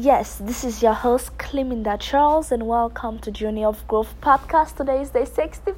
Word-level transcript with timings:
Yes, 0.00 0.36
this 0.36 0.62
is 0.62 0.80
your 0.80 0.92
host 0.92 1.36
Cleminda 1.38 1.98
Charles, 1.98 2.52
and 2.52 2.68
welcome 2.68 3.18
to 3.18 3.32
Journey 3.32 3.64
of 3.64 3.84
Growth 3.88 4.14
podcast. 4.20 4.76
Today 4.76 5.02
is 5.02 5.10
day 5.10 5.24
65. 5.24 5.74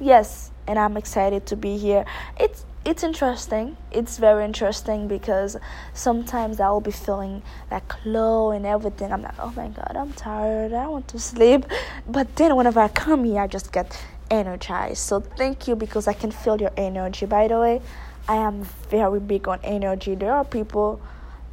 Yes, 0.00 0.50
and 0.66 0.78
I'm 0.78 0.96
excited 0.96 1.44
to 1.48 1.54
be 1.54 1.76
here. 1.76 2.06
It's 2.40 2.64
it's 2.86 3.04
interesting. 3.04 3.76
It's 3.90 4.16
very 4.16 4.46
interesting 4.46 5.08
because 5.08 5.58
sometimes 5.92 6.58
I 6.58 6.70
will 6.70 6.80
be 6.80 6.90
feeling 6.90 7.42
like 7.70 7.92
low 8.06 8.50
and 8.50 8.64
everything. 8.64 9.12
I'm 9.12 9.20
like, 9.20 9.38
oh 9.38 9.52
my 9.54 9.68
god, 9.68 9.94
I'm 9.94 10.14
tired. 10.14 10.72
I 10.72 10.88
want 10.88 11.08
to 11.08 11.18
sleep. 11.18 11.66
But 12.08 12.36
then 12.36 12.56
whenever 12.56 12.80
I 12.80 12.88
come 12.88 13.24
here, 13.24 13.42
I 13.42 13.46
just 13.46 13.72
get 13.72 14.02
energized. 14.30 15.00
So 15.00 15.20
thank 15.20 15.68
you 15.68 15.76
because 15.76 16.08
I 16.08 16.14
can 16.14 16.30
feel 16.30 16.58
your 16.58 16.72
energy. 16.78 17.26
By 17.26 17.48
the 17.48 17.60
way, 17.60 17.82
I 18.26 18.36
am 18.36 18.62
very 18.88 19.20
big 19.20 19.48
on 19.48 19.58
energy. 19.62 20.14
There 20.14 20.32
are 20.32 20.46
people 20.46 21.02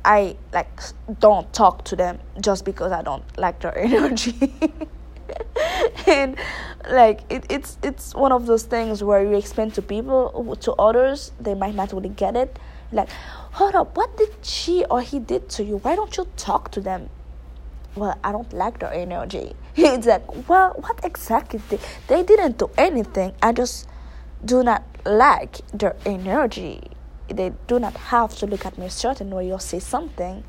I 0.04 0.36
like 0.54 0.70
don't 1.20 1.52
talk 1.54 1.84
to 1.86 1.96
them 1.96 2.20
just 2.40 2.66
because 2.66 2.92
I 2.92 3.02
don't 3.02 3.24
like 3.38 3.60
their 3.60 3.78
energy. 3.90 4.54
and 6.08 6.36
like 6.90 7.22
it, 7.30 7.46
it's 7.50 7.78
it's 7.84 8.16
one 8.16 8.32
of 8.32 8.46
those 8.46 8.64
things 8.64 9.04
where 9.04 9.24
you 9.24 9.36
explain 9.38 9.72
to 9.72 9.82
people 9.82 10.56
to 10.62 10.74
others 10.74 11.32
they 11.40 11.54
might 11.54 11.76
not 11.76 11.94
really 11.94 12.10
get 12.10 12.36
it. 12.36 12.58
Like 12.92 13.10
hold 13.54 13.76
up 13.76 13.96
what 13.96 14.18
did 14.18 14.34
she 14.42 14.86
or 14.86 15.02
he 15.02 15.20
did 15.20 15.50
to 15.50 15.64
you? 15.64 15.78
Why 15.78 15.96
don't 15.96 16.16
you 16.18 16.28
talk 16.36 16.72
to 16.72 16.82
them? 16.82 17.10
Well 17.96 18.18
i 18.24 18.32
don't 18.32 18.52
like 18.54 18.80
their 18.80 18.94
energy. 18.94 19.56
It's 19.76 20.08
like 20.08 20.50
well 20.50 20.74
what 20.80 21.00
exactly 21.04 21.62
did 21.70 21.80
they 22.08 22.24
didn't 22.24 22.58
do 22.58 22.70
anything. 22.78 23.34
I 23.42 23.54
just 23.54 23.88
do 24.44 24.64
not 24.64 24.84
like 25.06 25.60
their 25.72 25.96
energy 26.06 26.91
they 27.34 27.54
do 27.68 27.80
not 27.80 27.96
have 27.96 28.36
to 28.38 28.48
look 28.48 28.66
at 28.66 28.78
me 28.78 28.86
a 28.86 28.90
certain 28.90 29.30
way 29.32 29.52
or 29.52 29.60
say 29.60 29.80
something. 29.80 30.44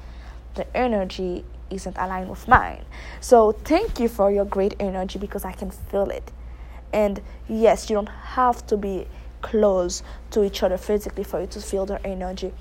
The 0.54 0.76
energy 0.76 1.44
isn't 1.70 1.96
aligned 1.96 2.30
with 2.30 2.46
mine. 2.46 2.84
So 3.20 3.52
thank 3.52 3.98
you 3.98 4.08
for 4.08 4.30
your 4.30 4.44
great 4.44 4.74
energy 4.78 5.18
because 5.18 5.44
I 5.44 5.52
can 5.52 5.70
feel 5.70 6.10
it. 6.10 6.30
And 6.92 7.22
yes, 7.48 7.88
you 7.88 7.96
don't 7.96 8.08
have 8.08 8.66
to 8.66 8.76
be 8.76 9.06
close 9.40 10.02
to 10.30 10.44
each 10.44 10.62
other 10.62 10.76
physically 10.76 11.24
for 11.24 11.40
you 11.40 11.46
to 11.48 11.60
feel 11.60 11.86
their 11.86 12.00
energy. 12.04 12.52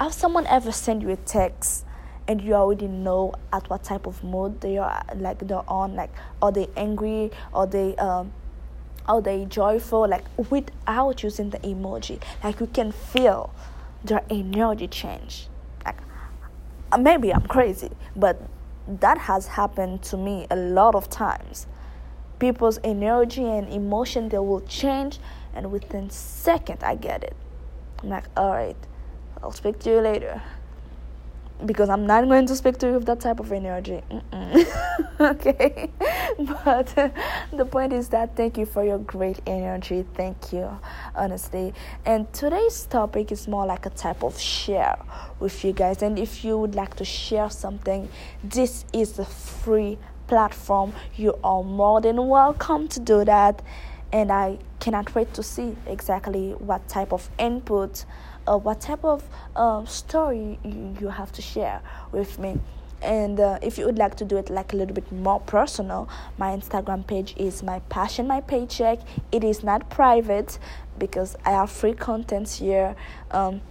Have 0.00 0.14
someone 0.14 0.46
ever 0.46 0.72
sent 0.72 1.02
you 1.02 1.10
a 1.10 1.16
text 1.16 1.84
and 2.26 2.40
you 2.40 2.54
already 2.54 2.86
know 2.86 3.34
at 3.52 3.68
what 3.68 3.82
type 3.82 4.06
of 4.06 4.22
mood 4.22 4.60
they 4.60 4.78
are 4.78 5.02
like 5.16 5.46
they're 5.48 5.68
on 5.68 5.96
like 5.96 6.12
are 6.40 6.52
they 6.52 6.68
angry 6.76 7.28
or 7.52 7.66
they 7.66 7.96
um 7.96 8.32
are 9.10 9.20
they 9.20 9.44
joyful 9.44 10.06
like 10.08 10.24
without 10.50 11.22
using 11.24 11.50
the 11.50 11.58
emoji. 11.58 12.22
Like 12.44 12.60
you 12.60 12.68
can 12.68 12.92
feel 12.92 13.52
their 14.04 14.22
energy 14.30 14.86
change. 14.86 15.48
Like 15.84 15.98
uh, 16.92 16.98
maybe 16.98 17.34
i'm 17.34 17.42
crazy 17.42 17.90
but 18.14 18.40
that 18.86 19.18
has 19.18 19.46
happened 19.48 20.02
to 20.02 20.16
me 20.16 20.46
a 20.50 20.56
lot 20.56 20.94
of 20.94 21.10
times. 21.10 21.66
People's 22.38 22.78
energy 22.84 23.44
and 23.44 23.68
emotion 23.68 24.28
they 24.28 24.38
will 24.38 24.62
change 24.62 25.18
and 25.54 25.72
within 25.72 26.08
second 26.08 26.78
i 26.84 26.94
get 26.94 27.24
it. 27.24 27.36
I'm 28.02 28.10
like 28.10 28.26
all 28.36 28.50
right 28.50 28.76
i'll 29.42 29.50
speak 29.52 29.80
to 29.80 29.90
you 29.90 30.00
later 30.00 30.40
because 31.66 31.88
I'm 31.88 32.06
not 32.06 32.26
going 32.26 32.46
to 32.46 32.56
speak 32.56 32.78
to 32.78 32.86
you 32.86 32.92
with 32.94 33.06
that 33.06 33.20
type 33.20 33.40
of 33.40 33.52
energy. 33.52 34.02
okay, 35.20 35.90
but 36.38 36.86
the 37.52 37.64
point 37.64 37.92
is 37.92 38.08
that 38.08 38.36
thank 38.36 38.58
you 38.58 38.66
for 38.66 38.84
your 38.84 38.98
great 38.98 39.40
energy. 39.46 40.04
Thank 40.14 40.52
you, 40.52 40.70
honestly. 41.14 41.74
And 42.04 42.32
today's 42.32 42.84
topic 42.86 43.32
is 43.32 43.46
more 43.48 43.66
like 43.66 43.86
a 43.86 43.90
type 43.90 44.22
of 44.22 44.38
share 44.38 44.98
with 45.38 45.64
you 45.64 45.72
guys. 45.72 46.02
And 46.02 46.18
if 46.18 46.44
you 46.44 46.58
would 46.58 46.74
like 46.74 46.96
to 46.96 47.04
share 47.04 47.50
something, 47.50 48.08
this 48.42 48.84
is 48.92 49.18
a 49.18 49.24
free 49.24 49.98
platform. 50.26 50.92
You 51.16 51.38
are 51.44 51.62
more 51.62 52.00
than 52.00 52.28
welcome 52.28 52.88
to 52.88 53.00
do 53.00 53.24
that. 53.24 53.62
And 54.12 54.32
I 54.32 54.58
cannot 54.80 55.14
wait 55.14 55.34
to 55.34 55.42
see 55.42 55.76
exactly 55.86 56.52
what 56.52 56.88
type 56.88 57.12
of 57.12 57.30
input 57.38 58.04
uh, 58.50 58.56
what 58.56 58.80
type 58.80 59.04
of 59.04 59.22
uh, 59.54 59.84
story 59.84 60.58
you, 60.64 60.96
you 61.00 61.08
have 61.08 61.30
to 61.32 61.42
share 61.42 61.80
with 62.12 62.38
me. 62.38 62.58
And 63.02 63.40
uh, 63.40 63.58
if 63.62 63.78
you 63.78 63.86
would 63.86 63.96
like 63.96 64.16
to 64.16 64.24
do 64.24 64.36
it 64.36 64.50
like 64.50 64.72
a 64.72 64.76
little 64.76 64.94
bit 64.94 65.10
more 65.10 65.40
personal 65.40 66.06
my 66.36 66.54
instagram 66.54 67.06
page 67.06 67.34
is 67.38 67.62
my 67.62 67.78
passion 67.88 68.26
my 68.26 68.40
paycheck. 68.42 68.98
It 69.32 69.42
is 69.42 69.62
not 69.64 69.88
private 69.88 70.58
because 70.98 71.34
i 71.46 71.52
have 71.52 71.70
free 71.70 71.94
contents 71.94 72.58
here. 72.58 72.94
Um, 73.30 73.62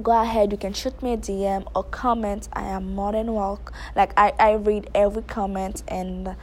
go 0.00 0.12
ahead 0.22 0.52
you 0.52 0.58
can 0.58 0.72
shoot 0.72 1.02
me 1.02 1.14
a 1.14 1.16
dm 1.16 1.66
or 1.74 1.82
comment. 1.82 2.48
I 2.52 2.68
am 2.68 2.94
more 2.94 3.10
than 3.12 3.32
welcome. 3.34 3.74
Like 3.96 4.12
i, 4.16 4.32
I 4.38 4.52
read 4.52 4.90
every 4.94 5.22
comment 5.22 5.82
and 5.88 6.36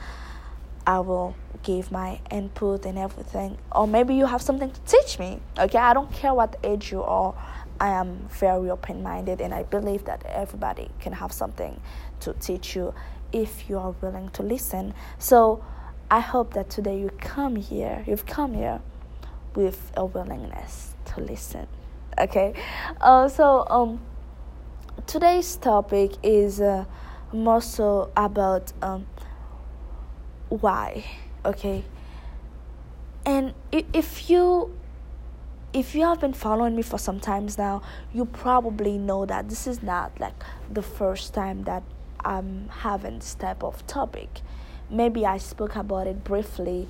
i 0.85 0.99
will 0.99 1.35
give 1.63 1.91
my 1.91 2.19
input 2.31 2.85
and 2.85 2.97
everything. 2.97 3.57
Or 3.71 3.87
maybe 3.87 4.15
you 4.15 4.25
have 4.25 4.41
something 4.41 4.71
to 4.71 4.81
teach 4.81 5.19
me 5.19 5.39
okay? 5.57 5.77
I 5.77 5.93
don't 5.93 6.11
care 6.11 6.33
what 6.33 6.57
age 6.63 6.91
you 6.91 7.01
are 7.03 7.33
I 7.79 7.89
am 7.89 8.27
very 8.29 8.69
open 8.69 9.01
minded 9.01 9.41
and 9.41 9.53
I 9.53 9.63
believe 9.63 10.05
that 10.05 10.25
everybody 10.25 10.89
can 10.99 11.13
have 11.13 11.31
something 11.31 11.79
to 12.21 12.33
teach 12.33 12.75
you 12.75 12.93
if 13.31 13.69
you 13.69 13.77
are 13.77 13.91
willing 14.01 14.29
to 14.31 14.43
listen. 14.43 14.93
So 15.17 15.63
I 16.11 16.19
hope 16.19 16.53
that 16.55 16.69
today 16.69 16.99
you 16.99 17.09
come 17.19 17.55
here, 17.55 18.03
you've 18.07 18.25
come 18.25 18.53
here 18.53 18.81
with 19.55 19.91
a 19.95 20.05
willingness 20.05 20.95
to 21.05 21.21
listen. 21.21 21.67
Okay? 22.17 22.53
Uh, 22.99 23.29
so 23.29 23.65
um, 23.69 24.01
today's 25.07 25.55
topic 25.55 26.13
is 26.23 26.59
uh, 26.59 26.85
more 27.31 27.61
so 27.61 28.11
about 28.17 28.73
um, 28.81 29.05
why. 30.49 31.05
Okay? 31.45 31.85
And 33.25 33.53
if 33.71 34.29
you 34.29 34.75
if 35.73 35.93
you 35.93 36.01
have 36.01 36.19
been 36.19 36.33
following 36.33 36.75
me 36.75 36.81
for 36.81 36.97
some 36.97 37.19
times 37.19 37.57
now, 37.57 37.81
you 38.13 38.25
probably 38.25 38.97
know 38.97 39.25
that 39.25 39.49
this 39.49 39.67
is 39.67 39.83
not 39.83 40.19
like 40.19 40.33
the 40.71 40.81
first 40.81 41.33
time 41.33 41.63
that 41.63 41.83
I'm 42.25 42.69
having 42.69 43.19
this 43.19 43.35
type 43.35 43.63
of 43.63 43.85
topic. 43.85 44.41
Maybe 44.89 45.25
I 45.25 45.37
spoke 45.37 45.75
about 45.75 46.07
it 46.07 46.23
briefly, 46.23 46.87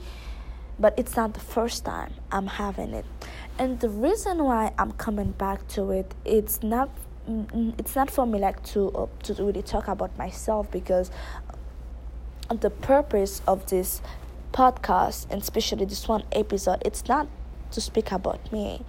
but 0.79 0.93
it's 0.97 1.17
not 1.17 1.33
the 1.33 1.41
first 1.41 1.83
time 1.83 2.13
I'm 2.31 2.47
having 2.47 2.93
it. 2.93 3.05
And 3.57 3.79
the 3.81 3.89
reason 3.89 4.43
why 4.43 4.71
I'm 4.77 4.93
coming 4.93 5.31
back 5.31 5.67
to 5.69 5.91
it, 5.91 6.13
it's 6.23 6.63
not 6.63 6.89
it's 7.77 7.95
not 7.95 8.09
for 8.09 8.25
me 8.25 8.39
like 8.39 8.63
to 8.63 8.89
uh, 8.91 9.07
to 9.23 9.33
really 9.43 9.61
talk 9.61 9.87
about 9.87 10.17
myself 10.17 10.71
because 10.71 11.11
the 12.49 12.71
purpose 12.71 13.43
of 13.45 13.67
this 13.69 14.01
podcast 14.51 15.27
and 15.29 15.39
especially 15.39 15.85
this 15.85 16.07
one 16.07 16.23
episode 16.31 16.81
it's 16.83 17.07
not 17.07 17.27
to 17.71 17.81
speak 17.81 18.11
about 18.11 18.51
me. 18.51 18.83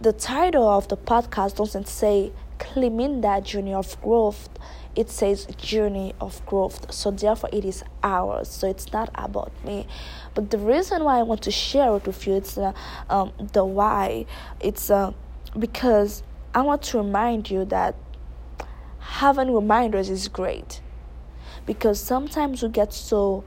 The 0.00 0.12
title 0.12 0.68
of 0.68 0.88
the 0.88 0.96
podcast 0.96 1.56
doesn't 1.56 1.88
say 1.88 2.32
Cleminda 2.58 3.42
Journey 3.44 3.74
of 3.74 4.00
Growth, 4.02 4.48
it 4.94 5.08
says 5.10 5.46
Journey 5.56 6.14
of 6.20 6.44
Growth. 6.44 6.92
So, 6.92 7.10
therefore, 7.10 7.50
it 7.52 7.64
is 7.64 7.82
ours. 8.02 8.48
So, 8.48 8.68
it's 8.68 8.92
not 8.92 9.10
about 9.14 9.52
me. 9.64 9.86
But 10.34 10.50
the 10.50 10.58
reason 10.58 11.04
why 11.04 11.18
I 11.18 11.22
want 11.22 11.42
to 11.42 11.50
share 11.50 11.96
it 11.96 12.06
with 12.06 12.26
you, 12.26 12.34
it's 12.34 12.58
uh, 12.58 12.72
um, 13.08 13.32
the 13.52 13.64
why. 13.64 14.26
It's 14.60 14.90
uh, 14.90 15.12
because 15.58 16.22
I 16.54 16.62
want 16.62 16.82
to 16.82 16.98
remind 16.98 17.50
you 17.50 17.64
that 17.66 17.94
having 18.98 19.54
reminders 19.54 20.10
is 20.10 20.28
great. 20.28 20.80
Because 21.64 22.00
sometimes 22.00 22.62
we 22.62 22.68
get 22.68 22.92
so 22.92 23.44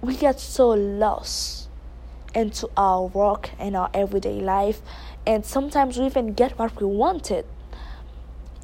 we 0.00 0.16
get 0.16 0.40
so 0.40 0.68
lost 0.68 1.59
into 2.34 2.68
our 2.76 3.06
work 3.06 3.50
and 3.58 3.76
our 3.76 3.90
everyday 3.94 4.40
life 4.40 4.80
and 5.26 5.44
sometimes 5.44 5.98
we 5.98 6.06
even 6.06 6.32
get 6.32 6.58
what 6.58 6.80
we 6.80 6.86
wanted 6.86 7.44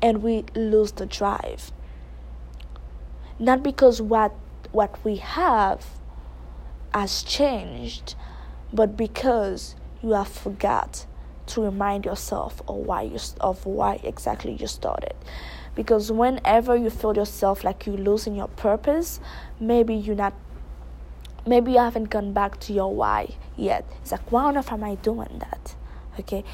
and 0.03 0.23
we 0.23 0.45
lose 0.55 0.93
the 0.93 1.07
drive. 1.07 1.73
Not 3.39 3.63
because 3.63 4.01
what 4.01 4.35
what 4.73 5.03
we 5.05 5.17
have 5.17 5.87
has 6.95 7.23
changed 7.23 8.15
but 8.73 8.97
because 8.97 9.77
you 10.03 10.11
have 10.11 10.29
forgot 10.29 11.07
to 11.47 11.63
remind 11.63 12.05
yourself 12.05 12.63
of 12.69 12.77
why 12.77 13.03
you 13.03 13.19
of 13.41 13.67
why 13.67 14.01
exactly 14.03 14.53
you 14.53 14.67
started. 14.67 15.15
Because 15.75 16.11
whenever 16.11 16.75
you 16.75 16.89
feel 16.89 17.15
yourself 17.15 17.63
like 17.63 17.87
you're 17.87 17.99
losing 17.99 18.35
your 18.35 18.49
purpose 18.49 19.21
maybe 19.61 19.95
you're 19.95 20.17
not 20.17 20.33
maybe 21.47 21.73
you 21.73 21.79
haven't 21.79 22.11
gone 22.11 22.33
back 22.33 22.59
to 22.61 22.73
your 22.73 22.95
why 22.95 23.37
yet. 23.57 23.85
It's 24.03 24.13
like, 24.13 24.31
why 24.33 24.45
on 24.45 24.57
earth 24.57 24.73
am 24.73 24.85
I 24.85 24.97
doing 24.97 25.39
that? 25.39 25.75
Okay. 26.19 26.45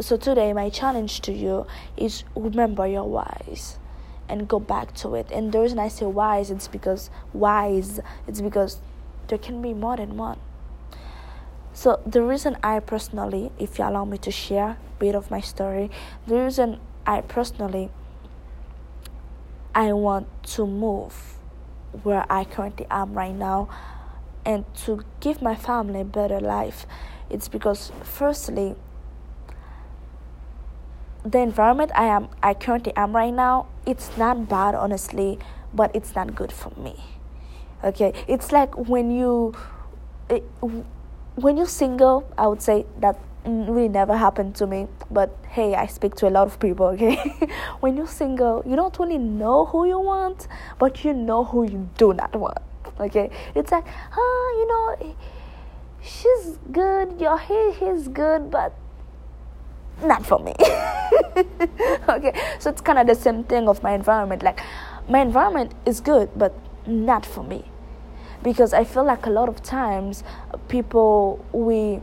So 0.00 0.16
today, 0.16 0.52
my 0.52 0.70
challenge 0.70 1.20
to 1.20 1.32
you 1.32 1.66
is 1.96 2.24
remember 2.34 2.86
your 2.86 3.08
whys 3.08 3.78
and 4.28 4.48
go 4.48 4.58
back 4.58 4.94
to 4.96 5.14
it. 5.14 5.30
And 5.30 5.52
the 5.52 5.60
reason 5.60 5.78
I 5.78 5.88
say 5.88 6.06
whys, 6.06 6.50
it's 6.50 6.66
because 6.66 7.10
whys, 7.32 8.00
it's 8.26 8.40
because 8.40 8.78
there 9.28 9.38
can 9.38 9.62
be 9.62 9.72
more 9.72 9.96
than 9.96 10.16
one. 10.16 10.40
So 11.72 12.00
the 12.06 12.22
reason 12.22 12.56
I 12.62 12.80
personally, 12.80 13.52
if 13.58 13.78
you 13.78 13.84
allow 13.84 14.04
me 14.04 14.18
to 14.18 14.30
share 14.30 14.70
a 14.70 14.78
bit 14.98 15.14
of 15.14 15.30
my 15.30 15.40
story, 15.40 15.90
the 16.26 16.36
reason 16.36 16.80
I 17.06 17.20
personally 17.20 17.90
I 19.74 19.92
want 19.92 20.28
to 20.54 20.66
move 20.66 21.34
where 22.02 22.26
I 22.30 22.44
currently 22.44 22.86
am 22.90 23.14
right 23.14 23.34
now 23.34 23.68
and 24.44 24.64
to 24.84 25.04
give 25.20 25.40
my 25.40 25.54
family 25.54 26.00
a 26.00 26.04
better 26.04 26.40
life. 26.40 26.86
It's 27.30 27.48
because 27.48 27.92
firstly 28.02 28.74
the 31.24 31.38
environment 31.38 31.90
I 31.94 32.04
am 32.04 32.28
I 32.42 32.54
currently 32.54 32.92
am 32.96 33.16
right 33.16 33.32
now, 33.32 33.66
it's 33.86 34.16
not 34.16 34.48
bad 34.48 34.74
honestly, 34.74 35.38
but 35.72 35.94
it's 35.94 36.14
not 36.14 36.34
good 36.34 36.52
for 36.52 36.70
me. 36.78 37.02
Okay? 37.82 38.12
It's 38.28 38.52
like 38.52 38.76
when 38.76 39.10
you 39.10 39.54
eh, 40.28 40.36
it, 40.36 40.44
when 41.36 41.56
you're 41.56 41.66
single, 41.66 42.30
I 42.38 42.46
would 42.46 42.62
say 42.62 42.86
that 43.00 43.18
really 43.46 43.88
never 43.88 44.16
happened 44.16 44.54
to 44.54 44.66
me 44.66 44.86
but 45.10 45.36
hey 45.48 45.74
i 45.74 45.86
speak 45.86 46.14
to 46.14 46.26
a 46.26 46.30
lot 46.30 46.46
of 46.46 46.58
people 46.58 46.86
okay? 46.86 47.16
When 47.80 47.96
you're 47.96 48.06
single 48.06 48.62
you 48.66 48.76
don't 48.76 48.98
really 48.98 49.18
know 49.18 49.66
who 49.66 49.86
you 49.86 50.00
want 50.00 50.48
but 50.78 51.04
you 51.04 51.12
know 51.12 51.44
who 51.44 51.64
you 51.64 51.88
do 51.98 52.12
not 52.14 52.34
want 52.34 52.58
okay? 53.00 53.30
It's 53.54 53.70
like 53.70 53.84
oh 54.16 54.46
you 54.58 54.66
know 54.68 55.14
she's 56.02 56.58
good 56.72 57.20
your 57.20 57.38
he 57.38 57.72
he's 57.72 58.08
good 58.08 58.50
but 58.50 58.72
not 60.02 60.24
for 60.26 60.38
me. 60.38 60.54
Okay 62.08 62.34
so 62.58 62.70
it's 62.70 62.80
kind 62.80 62.98
of 62.98 63.06
the 63.06 63.14
same 63.14 63.44
thing 63.44 63.68
of 63.68 63.82
my 63.82 63.92
environment 63.92 64.42
like 64.42 64.60
my 65.08 65.20
environment 65.20 65.72
is 65.84 66.00
good 66.00 66.30
but 66.36 66.54
not 66.86 67.26
for 67.26 67.44
me. 67.44 67.64
Because 68.42 68.72
i 68.72 68.84
feel 68.84 69.04
like 69.04 69.26
a 69.26 69.30
lot 69.30 69.48
of 69.48 69.62
times 69.62 70.22
people 70.68 71.44
we 71.52 72.00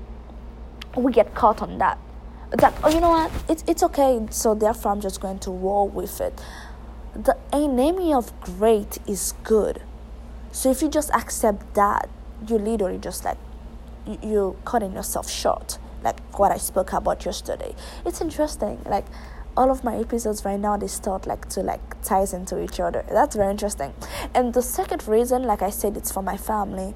we 0.96 1.12
get 1.12 1.34
caught 1.36 1.62
on 1.62 1.78
that. 1.78 1.98
That 2.52 2.74
oh, 2.84 2.90
you 2.90 3.00
know 3.00 3.10
what? 3.10 3.32
It's 3.48 3.64
it's 3.68 3.84
okay. 3.84 4.26
So 4.30 4.54
therefore, 4.54 4.92
I'm 4.92 5.02
just 5.02 5.22
going 5.22 5.40
to 5.40 5.52
roll 5.52 5.88
with 5.88 6.20
it. 6.20 6.42
The 7.16 7.38
enemy 7.54 8.14
of 8.14 8.38
great 8.42 8.98
is 9.08 9.34
good. 9.44 9.82
So 10.52 10.70
if 10.70 10.82
you 10.82 10.90
just 10.90 11.10
accept 11.12 11.74
that, 11.76 12.10
you 12.48 12.58
literally 12.58 12.98
just 12.98 13.24
like 13.24 13.38
you're 14.22 14.54
cutting 14.66 14.94
yourself 14.94 15.30
short. 15.30 15.78
Like 16.04 16.20
what 16.38 16.52
I 16.52 16.58
spoke 16.58 16.94
about 16.94 17.26
yesterday. 17.26 17.76
It's 18.06 18.22
interesting. 18.22 18.82
Like 18.86 19.06
all 19.56 19.70
of 19.70 19.84
my 19.84 19.98
episodes 19.98 20.46
right 20.46 20.60
now 20.60 20.78
they 20.78 20.88
start 20.88 21.28
like 21.28 21.48
to 21.50 21.62
like 21.62 22.02
ties 22.04 22.34
into 22.34 22.62
each 22.62 22.80
other. 22.80 23.06
That's 23.10 23.36
very 23.36 23.52
interesting. 23.52 23.94
And 24.34 24.54
the 24.54 24.62
second 24.62 25.08
reason, 25.08 25.44
like 25.44 25.62
I 25.62 25.70
said, 25.70 25.96
it's 25.96 26.12
for 26.12 26.24
my 26.24 26.38
family 26.38 26.96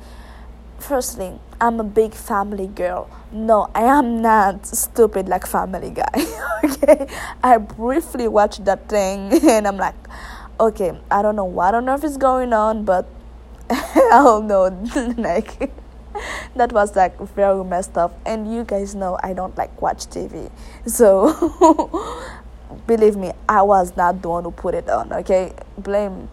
firstly, 0.86 1.40
I'm 1.60 1.80
a 1.80 1.84
big 1.84 2.14
family 2.14 2.68
girl. 2.68 3.10
No, 3.32 3.70
I 3.74 3.84
am 3.84 4.22
not 4.22 4.66
stupid 4.66 5.28
like 5.28 5.48
Family 5.48 5.90
Guy. 5.90 6.26
okay, 6.64 7.08
I 7.44 7.58
briefly 7.58 8.28
watched 8.28 8.64
that 8.66 8.88
thing 8.88 9.34
and 9.50 9.68
I'm 9.68 9.78
like, 9.78 9.96
okay, 10.60 10.98
I 11.10 11.22
don't 11.22 11.36
know 11.36 11.46
what 11.46 11.74
on 11.74 11.90
earth 11.90 12.04
is 12.04 12.18
going 12.18 12.54
on, 12.54 12.86
but 12.86 13.08
I'll 13.70 14.42
know. 14.42 14.66
like, 15.18 15.72
that 16.56 16.72
was 16.72 16.96
like 16.96 17.20
very 17.20 17.64
messed 17.64 17.98
up. 17.98 18.20
And 18.26 18.54
you 18.54 18.64
guys 18.64 18.94
know 18.94 19.18
I 19.24 19.34
don't 19.34 19.58
like 19.58 19.82
watch 19.82 20.06
TV, 20.06 20.52
so 20.86 21.34
believe 22.88 23.16
me, 23.16 23.32
I 23.50 23.64
was 23.64 23.98
not 23.98 24.22
the 24.22 24.30
one 24.30 24.44
who 24.44 24.52
put 24.52 24.76
it 24.76 24.88
on. 24.88 25.12
Okay, 25.12 25.54
blame 25.78 26.30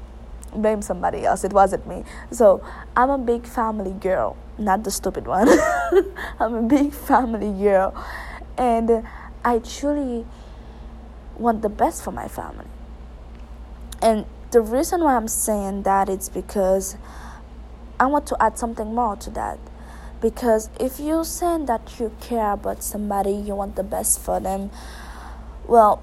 blame 0.54 0.82
somebody 0.82 1.24
else. 1.24 1.44
It 1.44 1.52
wasn't 1.52 1.86
me. 1.86 2.04
So 2.30 2.62
I'm 2.96 3.10
a 3.10 3.18
big 3.18 3.46
family 3.46 3.92
girl, 3.92 4.36
not 4.58 4.84
the 4.84 4.90
stupid 4.90 5.26
one. 5.26 5.48
I'm 6.40 6.54
a 6.54 6.62
big 6.62 6.92
family 6.92 7.52
girl, 7.62 7.94
and 8.56 9.06
I 9.44 9.58
truly 9.58 10.26
want 11.36 11.62
the 11.62 11.68
best 11.68 12.04
for 12.04 12.12
my 12.12 12.28
family. 12.28 12.66
And 14.00 14.26
the 14.50 14.60
reason 14.60 15.02
why 15.02 15.16
I'm 15.16 15.28
saying 15.28 15.82
that 15.84 16.08
is 16.08 16.28
because 16.28 16.96
I 17.98 18.06
want 18.06 18.26
to 18.26 18.36
add 18.42 18.58
something 18.58 18.94
more 18.94 19.16
to 19.16 19.30
that. 19.30 19.58
Because 20.20 20.70
if 20.78 21.00
you're 21.00 21.24
saying 21.24 21.66
that 21.66 21.98
you 21.98 22.12
care 22.20 22.52
about 22.52 22.82
somebody, 22.82 23.32
you 23.32 23.56
want 23.56 23.76
the 23.76 23.82
best 23.82 24.20
for 24.20 24.38
them, 24.38 24.70
well, 25.66 26.02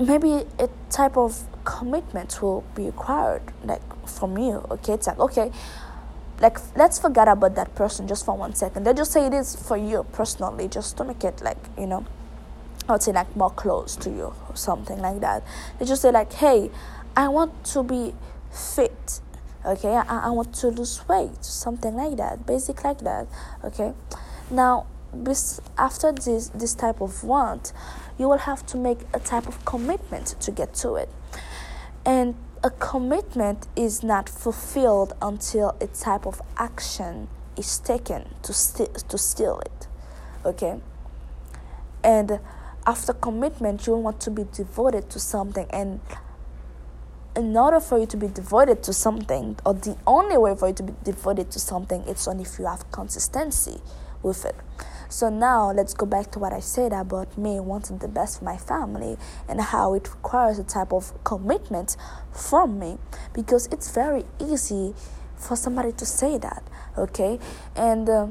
maybe 0.00 0.44
a 0.58 0.68
type 0.88 1.16
of 1.16 1.44
commitment 1.64 2.40
will 2.40 2.64
be 2.74 2.84
required 2.84 3.42
like 3.64 3.82
from 4.08 4.38
you 4.38 4.64
okay 4.70 4.94
it's 4.94 5.06
like 5.06 5.18
okay 5.18 5.50
like 6.40 6.58
let's 6.76 6.98
forget 6.98 7.28
about 7.28 7.54
that 7.54 7.74
person 7.74 8.08
just 8.08 8.24
for 8.24 8.36
one 8.36 8.54
second. 8.54 8.84
They 8.84 8.94
just 8.94 9.12
say 9.12 9.26
it 9.26 9.34
is 9.34 9.54
for 9.56 9.76
you 9.76 10.06
personally. 10.12 10.68
Just 10.68 10.96
to 10.96 11.04
make 11.04 11.22
it 11.24 11.40
like 11.42 11.58
you 11.78 11.86
know 11.86 12.06
i 12.88 12.92
would 12.92 13.02
say 13.02 13.12
like 13.12 13.36
more 13.36 13.50
close 13.50 13.94
to 13.96 14.10
you 14.10 14.34
or 14.48 14.56
something 14.56 14.98
like 14.98 15.20
that. 15.20 15.44
They 15.78 15.86
just 15.86 16.02
say 16.02 16.10
like 16.10 16.32
hey 16.32 16.70
i 17.16 17.28
want 17.28 17.64
to 17.64 17.82
be 17.82 18.14
fit 18.50 19.20
okay? 19.64 19.94
I, 19.94 20.26
I 20.26 20.30
want 20.30 20.54
to 20.56 20.68
lose 20.68 21.06
weight 21.08 21.44
something 21.44 21.94
like 21.94 22.16
that 22.16 22.46
basic 22.46 22.82
like 22.84 22.98
that 23.00 23.26
okay? 23.64 23.92
Now 24.50 24.86
this 25.12 25.60
after 25.76 26.12
this 26.12 26.48
this 26.48 26.74
type 26.74 27.00
of 27.00 27.24
want 27.24 27.72
you 28.18 28.28
will 28.28 28.38
have 28.38 28.64
to 28.66 28.76
make 28.76 29.00
a 29.14 29.18
type 29.18 29.48
of 29.48 29.64
commitment 29.64 30.34
to 30.40 30.50
get 30.50 30.74
to 30.74 30.94
it. 30.96 31.08
And 32.04 32.34
a 32.62 32.70
commitment 32.70 33.66
is 33.74 34.02
not 34.02 34.28
fulfilled 34.28 35.14
until 35.22 35.76
a 35.80 35.86
type 35.86 36.26
of 36.26 36.42
action 36.58 37.28
is 37.56 37.78
taken 37.78 38.28
to, 38.42 38.52
st- 38.52 38.94
to 39.08 39.16
steal 39.16 39.60
it 39.60 39.86
okay? 40.44 40.80
And 42.02 42.40
after 42.86 43.12
commitment 43.12 43.86
you 43.86 43.96
want 43.96 44.20
to 44.20 44.30
be 44.30 44.44
devoted 44.52 45.10
to 45.10 45.18
something 45.18 45.66
and 45.70 46.00
in 47.36 47.56
order 47.56 47.78
for 47.78 47.98
you 47.98 48.06
to 48.06 48.16
be 48.16 48.26
devoted 48.26 48.82
to 48.82 48.92
something 48.92 49.56
or 49.64 49.74
the 49.74 49.96
only 50.06 50.36
way 50.36 50.54
for 50.56 50.68
you 50.68 50.74
to 50.74 50.82
be 50.82 50.92
devoted 51.04 51.50
to 51.50 51.60
something 51.60 52.02
it's 52.06 52.26
only 52.26 52.42
if 52.42 52.58
you 52.58 52.66
have 52.66 52.90
consistency 52.90 53.80
with 54.22 54.44
it 54.44 54.56
so 55.10 55.28
now 55.28 55.72
let's 55.72 55.92
go 55.92 56.06
back 56.06 56.30
to 56.30 56.38
what 56.38 56.52
I 56.52 56.60
said 56.60 56.92
about 56.92 57.36
me 57.36 57.58
wanting 57.58 57.98
the 57.98 58.06
best 58.06 58.38
for 58.38 58.44
my 58.44 58.56
family 58.56 59.16
and 59.48 59.60
how 59.60 59.94
it 59.94 60.08
requires 60.08 60.58
a 60.60 60.64
type 60.64 60.92
of 60.92 61.12
commitment 61.24 61.96
from 62.32 62.78
me 62.78 62.96
because 63.32 63.66
it's 63.72 63.90
very 63.90 64.24
easy 64.38 64.94
for 65.36 65.56
somebody 65.56 65.90
to 65.92 66.06
say 66.06 66.38
that, 66.38 66.62
okay? 66.96 67.40
And 67.74 68.08
uh, 68.08 68.28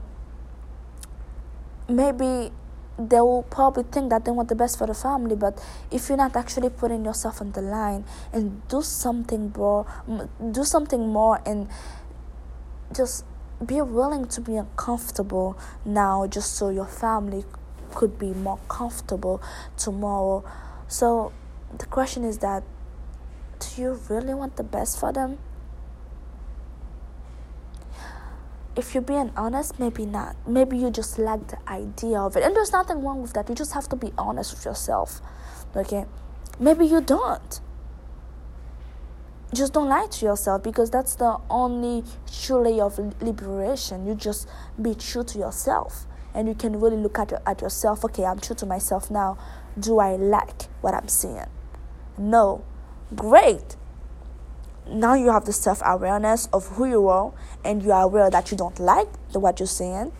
maybe 1.89 2.53
they 2.97 3.19
will 3.19 3.43
probably 3.43 3.83
think 3.83 4.09
that 4.11 4.23
they 4.23 4.31
want 4.31 4.47
the 4.47 4.55
best 4.55 4.77
for 4.77 4.87
the 4.87 4.93
family, 4.93 5.35
but 5.35 5.61
if 5.91 6.07
you're 6.07 6.17
not 6.17 6.37
actually 6.37 6.69
putting 6.69 7.03
yourself 7.03 7.41
on 7.41 7.51
the 7.51 7.61
line 7.61 8.05
and 8.31 8.65
do 8.69 8.81
something 8.81 9.51
more, 9.53 9.85
do 10.51 10.63
something 10.63 11.09
more 11.09 11.41
and 11.45 11.67
just 12.95 13.25
be 13.65 13.81
willing 13.81 14.27
to 14.27 14.41
be 14.41 14.55
uncomfortable 14.55 15.57
now 15.85 16.27
just 16.27 16.55
so 16.55 16.69
your 16.69 16.85
family 16.85 17.43
could 17.93 18.17
be 18.17 18.33
more 18.33 18.59
comfortable 18.67 19.41
tomorrow. 19.77 20.43
So 20.87 21.33
the 21.77 21.85
question 21.85 22.23
is 22.23 22.39
that 22.39 22.63
do 23.59 23.81
you 23.81 23.99
really 24.09 24.33
want 24.33 24.55
the 24.55 24.63
best 24.63 24.99
for 24.99 25.11
them? 25.11 25.37
If 28.75 28.93
you're 28.93 29.03
being 29.03 29.31
honest, 29.35 29.77
maybe 29.77 30.05
not. 30.05 30.37
Maybe 30.47 30.77
you 30.77 30.89
just 30.89 31.19
like 31.19 31.47
the 31.49 31.57
idea 31.69 32.19
of 32.19 32.37
it. 32.37 32.43
And 32.43 32.55
there's 32.55 32.71
nothing 32.71 33.03
wrong 33.03 33.21
with 33.21 33.33
that. 33.33 33.49
You 33.49 33.55
just 33.55 33.73
have 33.73 33.89
to 33.89 33.97
be 33.97 34.13
honest 34.17 34.53
with 34.53 34.63
yourself. 34.63 35.21
Okay? 35.75 36.05
Maybe 36.59 36.85
you 36.85 37.01
don't 37.01 37.59
just 39.53 39.73
don't 39.73 39.89
lie 39.89 40.07
to 40.07 40.25
yourself 40.25 40.63
because 40.63 40.89
that's 40.91 41.15
the 41.15 41.37
only 41.49 42.03
true 42.31 42.63
way 42.63 42.79
of 42.79 42.99
liberation. 43.21 44.05
You 44.05 44.15
just 44.15 44.47
be 44.79 44.93
true 44.93 45.23
to 45.23 45.39
yourself 45.39 46.05
and 46.35 46.47
you 46.47 46.53
can 46.53 46.79
really 46.79 46.97
look 46.97 47.17
at, 47.17 47.33
at 47.45 47.61
yourself. 47.61 48.05
Okay, 48.05 48.25
I'm 48.25 48.39
true 48.39 48.55
to 48.57 48.65
myself 48.65 49.09
now. 49.09 49.37
Do 49.79 49.99
I 49.99 50.15
like 50.15 50.63
what 50.81 50.93
I'm 50.93 51.07
seeing? 51.07 51.47
No. 52.17 52.63
Great. 53.15 53.75
Now 54.87 55.15
you 55.15 55.31
have 55.31 55.45
the 55.45 55.53
self 55.53 55.81
awareness 55.83 56.47
of 56.53 56.67
who 56.69 56.85
you 56.85 57.07
are 57.07 57.33
and 57.65 57.81
you 57.81 57.91
are 57.91 58.03
aware 58.03 58.29
that 58.29 58.51
you 58.51 58.57
don't 58.57 58.79
like 58.79 59.07
the, 59.31 59.39
what 59.39 59.59
you're 59.59 59.67
seeing. 59.67 60.11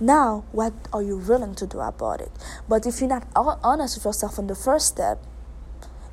Now, 0.00 0.44
what 0.50 0.72
are 0.92 1.02
you 1.02 1.16
willing 1.16 1.54
to 1.56 1.66
do 1.66 1.78
about 1.78 2.20
it? 2.20 2.32
But 2.68 2.86
if 2.86 3.00
you're 3.00 3.08
not 3.08 3.28
honest 3.36 3.96
with 3.96 4.04
yourself 4.04 4.36
on 4.36 4.48
the 4.48 4.56
first 4.56 4.88
step, 4.88 5.24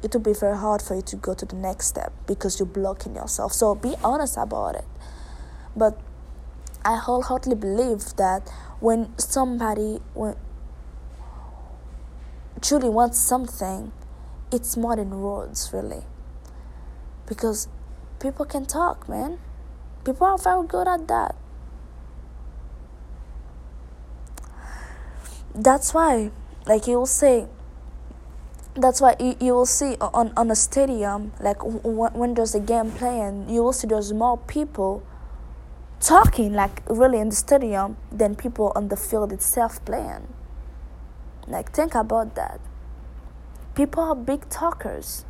it 0.01 0.13
will 0.13 0.21
be 0.21 0.33
very 0.33 0.57
hard 0.57 0.81
for 0.81 0.95
you 0.95 1.01
to 1.01 1.15
go 1.15 1.33
to 1.33 1.45
the 1.45 1.55
next 1.55 1.87
step 1.87 2.13
because 2.27 2.59
you're 2.59 2.65
blocking 2.67 3.15
yourself. 3.15 3.53
So 3.53 3.75
be 3.75 3.95
honest 4.03 4.37
about 4.37 4.75
it. 4.75 4.85
But 5.75 5.99
I 6.85 6.95
wholeheartedly 6.97 7.55
believe 7.55 8.15
that 8.15 8.49
when 8.79 9.17
somebody 9.17 9.99
when 10.13 10.35
truly 12.61 12.89
wants 12.89 13.19
something, 13.19 13.91
it's 14.51 14.75
more 14.75 14.95
than 14.95 15.21
words, 15.21 15.71
really. 15.73 16.03
Because 17.25 17.67
people 18.19 18.45
can 18.45 18.65
talk, 18.65 19.07
man. 19.07 19.39
People 20.05 20.27
are 20.27 20.37
very 20.37 20.65
good 20.67 20.87
at 20.87 21.07
that. 21.07 21.35
That's 25.53 25.93
why, 25.93 26.31
like 26.65 26.87
you 26.87 26.97
will 26.97 27.05
say, 27.05 27.47
that's 28.79 29.01
why 29.01 29.15
you, 29.19 29.35
you 29.39 29.53
will 29.53 29.65
see 29.65 29.95
on, 29.99 30.31
on 30.35 30.49
a 30.51 30.55
stadium 30.55 31.31
like 31.39 31.59
w- 31.59 32.09
when 32.13 32.33
there's 32.33 32.55
a 32.55 32.59
game 32.59 32.91
playing 32.91 33.49
you 33.49 33.63
will 33.63 33.73
see 33.73 33.87
there's 33.87 34.13
more 34.13 34.37
people 34.37 35.03
talking 35.99 36.53
like 36.53 36.81
really 36.89 37.19
in 37.19 37.29
the 37.29 37.35
stadium 37.35 37.97
than 38.11 38.35
people 38.35 38.71
on 38.75 38.87
the 38.87 38.95
field 38.95 39.33
itself 39.33 39.83
playing. 39.85 40.33
Like 41.47 41.71
think 41.71 41.95
about 41.95 42.35
that. 42.35 42.59
People 43.75 44.03
are 44.03 44.15
big 44.15 44.49
talkers. 44.49 45.25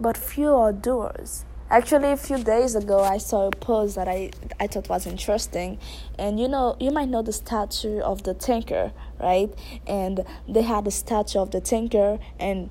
But 0.00 0.16
few 0.16 0.54
are 0.54 0.72
doers 0.72 1.44
Actually, 1.70 2.12
a 2.12 2.16
few 2.16 2.42
days 2.42 2.74
ago, 2.74 3.00
I 3.00 3.18
saw 3.18 3.48
a 3.48 3.50
post 3.50 3.96
that 3.96 4.08
I, 4.08 4.30
I 4.58 4.66
thought 4.68 4.88
was 4.88 5.06
interesting. 5.06 5.78
And 6.18 6.40
you 6.40 6.48
know, 6.48 6.78
you 6.80 6.90
might 6.90 7.10
know 7.10 7.20
the 7.20 7.32
statue 7.32 8.00
of 8.00 8.22
the 8.22 8.32
thinker, 8.32 8.90
right? 9.20 9.52
And 9.86 10.24
they 10.48 10.62
had 10.62 10.86
a 10.86 10.90
statue 10.90 11.38
of 11.40 11.50
the 11.50 11.60
thinker, 11.60 12.18
and 12.40 12.70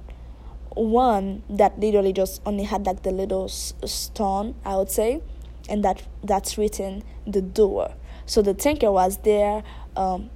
one 0.71 1.43
that 1.47 1.79
literally 1.79 2.11
just 2.11 2.41
only 2.43 2.63
had 2.63 2.87
like 2.87 3.03
the 3.03 3.11
little 3.11 3.47
stone, 3.49 4.55
I 4.65 4.75
would 4.77 4.89
say, 4.89 5.21
and 5.69 5.85
that 5.85 6.01
that's 6.23 6.57
written 6.57 7.03
the 7.27 7.43
door. 7.43 7.93
So 8.25 8.41
the 8.41 8.55
thinker 8.55 8.91
was 8.91 9.17
there, 9.17 9.61
um, 9.95 10.31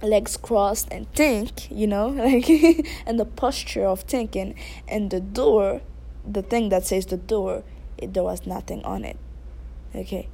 legs 0.00 0.38
crossed 0.38 0.88
and 0.90 1.12
think, 1.12 1.70
you 1.70 1.86
know, 1.86 2.08
like, 2.08 2.48
and 3.06 3.20
the 3.20 3.26
posture 3.26 3.84
of 3.84 4.00
thinking, 4.00 4.54
and 4.88 5.10
the 5.10 5.20
door, 5.20 5.82
the 6.26 6.40
thing 6.40 6.70
that 6.70 6.86
says 6.86 7.04
the 7.04 7.18
door 7.18 7.64
there 8.06 8.22
was 8.22 8.46
nothing 8.46 8.84
on 8.84 9.04
it. 9.04 9.16
Okay. 9.94 10.28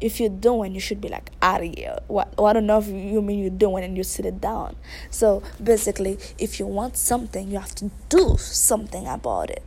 If 0.00 0.20
you're 0.20 0.28
doing, 0.28 0.74
you 0.74 0.80
should 0.80 1.00
be 1.00 1.08
like 1.08 1.30
out 1.40 1.62
of 1.62 1.72
here. 1.74 1.98
What, 2.08 2.36
what 2.36 2.56
on 2.56 2.70
earth 2.70 2.88
you 2.88 3.22
mean 3.22 3.38
you're 3.38 3.50
doing 3.50 3.84
and 3.84 3.96
you 3.96 4.02
sit 4.02 4.26
it 4.26 4.40
down? 4.40 4.76
So 5.08 5.42
basically, 5.62 6.18
if 6.38 6.58
you 6.58 6.66
want 6.66 6.96
something, 6.96 7.50
you 7.50 7.58
have 7.58 7.74
to 7.76 7.90
do 8.08 8.36
something 8.38 9.06
about 9.06 9.50
it. 9.50 9.62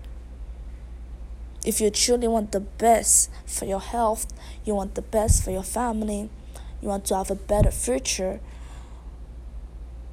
If 1.65 1.81
you 1.81 1.89
truly 1.89 2.27
want 2.27 2.51
the 2.51 2.59
best 2.59 3.31
for 3.45 3.65
your 3.65 3.79
health, 3.79 4.27
you 4.63 4.75
want 4.75 4.95
the 4.95 5.01
best 5.01 5.43
for 5.43 5.51
your 5.51 5.63
family, 5.63 6.29
you 6.81 6.89
want 6.89 7.05
to 7.05 7.15
have 7.15 7.31
a 7.31 7.35
better 7.35 7.71
future, 7.71 8.39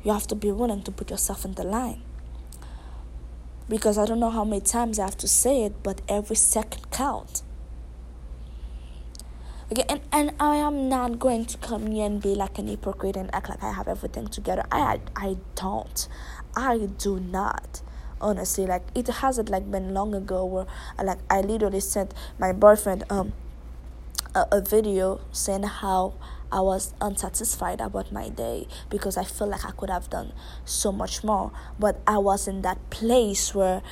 you 0.03 0.13
have 0.13 0.27
to 0.29 0.35
be 0.35 0.51
willing 0.51 0.83
to 0.83 0.91
put 0.91 1.11
yourself 1.11 1.45
in 1.45 1.55
the 1.55 1.65
line 1.65 2.04
because 3.68 3.99
I 3.99 4.04
don't 4.06 4.21
know 4.21 4.30
how 4.30 4.44
many 4.44 4.61
times 4.61 4.99
I 4.99 5.04
have 5.04 5.16
to 5.18 5.28
say 5.28 5.64
it, 5.64 5.83
but 5.83 6.00
every 6.09 6.37
second 6.37 6.90
counts. 6.90 7.42
Okay, 9.73 9.85
and, 9.88 10.02
and 10.12 10.33
I 10.38 10.56
am 10.56 10.88
not 10.88 11.18
going 11.18 11.47
to 11.47 11.56
come 11.59 11.87
here 11.90 12.04
and 12.04 12.21
be 12.21 12.35
like 12.35 12.59
an 12.59 12.68
hypocrite 12.68 13.16
and 13.16 13.35
act 13.35 13.49
like 13.49 13.62
I 13.62 13.73
have 13.73 13.88
everything 13.88 14.28
together. 14.28 14.64
I 14.71 15.00
I 15.16 15.38
don't. 15.54 16.06
I 16.54 16.88
do 16.99 17.18
not. 17.18 17.80
Honestly, 18.21 18.66
like 18.66 18.83
it 18.94 19.09
hasn't 19.09 19.49
like 19.49 19.71
been 19.71 19.94
long 19.94 20.14
ago 20.14 20.44
where 20.44 20.66
like 21.02 21.18
I 21.30 21.40
literally 21.40 21.80
sent 21.80 22.12
my 22.38 22.52
boyfriend 22.52 23.04
um 23.09 23.33
a, 24.35 24.47
a 24.52 24.61
video 24.61 25.21
saying 25.33 25.62
how 25.62 26.14
I 26.55 26.61
was 26.61 26.95
unsatisfied 27.01 27.81
about 27.81 28.13
my 28.13 28.29
day 28.29 28.69
because 28.89 29.17
I 29.17 29.25
feel 29.25 29.49
like 29.49 29.65
I 29.65 29.73
could 29.73 29.91
have 29.91 30.09
done 30.09 30.33
so 30.65 30.93
much 30.93 31.25
more. 31.25 31.51
But 31.81 32.01
I 32.07 32.19
was 32.19 32.47
in 32.47 32.63
that 32.63 32.79
place 32.91 33.53
where 33.57 33.83